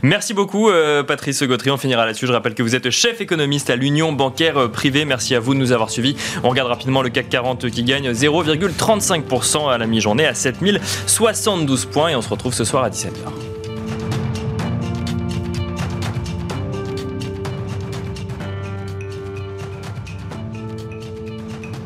Merci 0.03 0.35
beaucoup 0.35 0.71
euh, 0.71 1.03
Patrice 1.03 1.43
Gautry, 1.43 1.71
on 1.71 1.77
finira 1.77 2.07
là-dessus. 2.07 2.27
Je 2.27 2.33
rappelle 2.33 2.55
que 2.55 2.63
vous 2.63 2.75
êtes 2.75 2.91
chef 2.91 3.21
économiste 3.21 3.71
à 3.71 3.77
l'Union 3.77 4.13
bancaire 4.13 4.57
euh, 4.57 4.69
privée. 4.69 5.05
Merci 5.05 5.35
à 5.35 5.41
vous 5.41 5.55
de 5.55 5.59
nous 5.59 5.73
avoir 5.73 5.91
suivis. 5.91 6.17
On 6.45 6.51
regarde 6.51 6.69
rapidement 6.69 7.03
le 7.03 7.11
CAC 7.11 7.29
40 7.29 7.71
qui 7.71 7.83
gagne 7.83 8.13
0,35% 8.13 9.71
à 9.71 9.79
la 9.79 9.87
mi-journée 9.87 10.27
à 10.27 10.35
7072 10.35 11.87
points 11.87 12.11
et 12.11 12.17
on 12.17 12.23
se 12.23 12.29
retrouve 12.29 12.55
ce 12.55 12.65
soir 12.65 12.85
à 12.85 12.91
17h. 12.91 13.60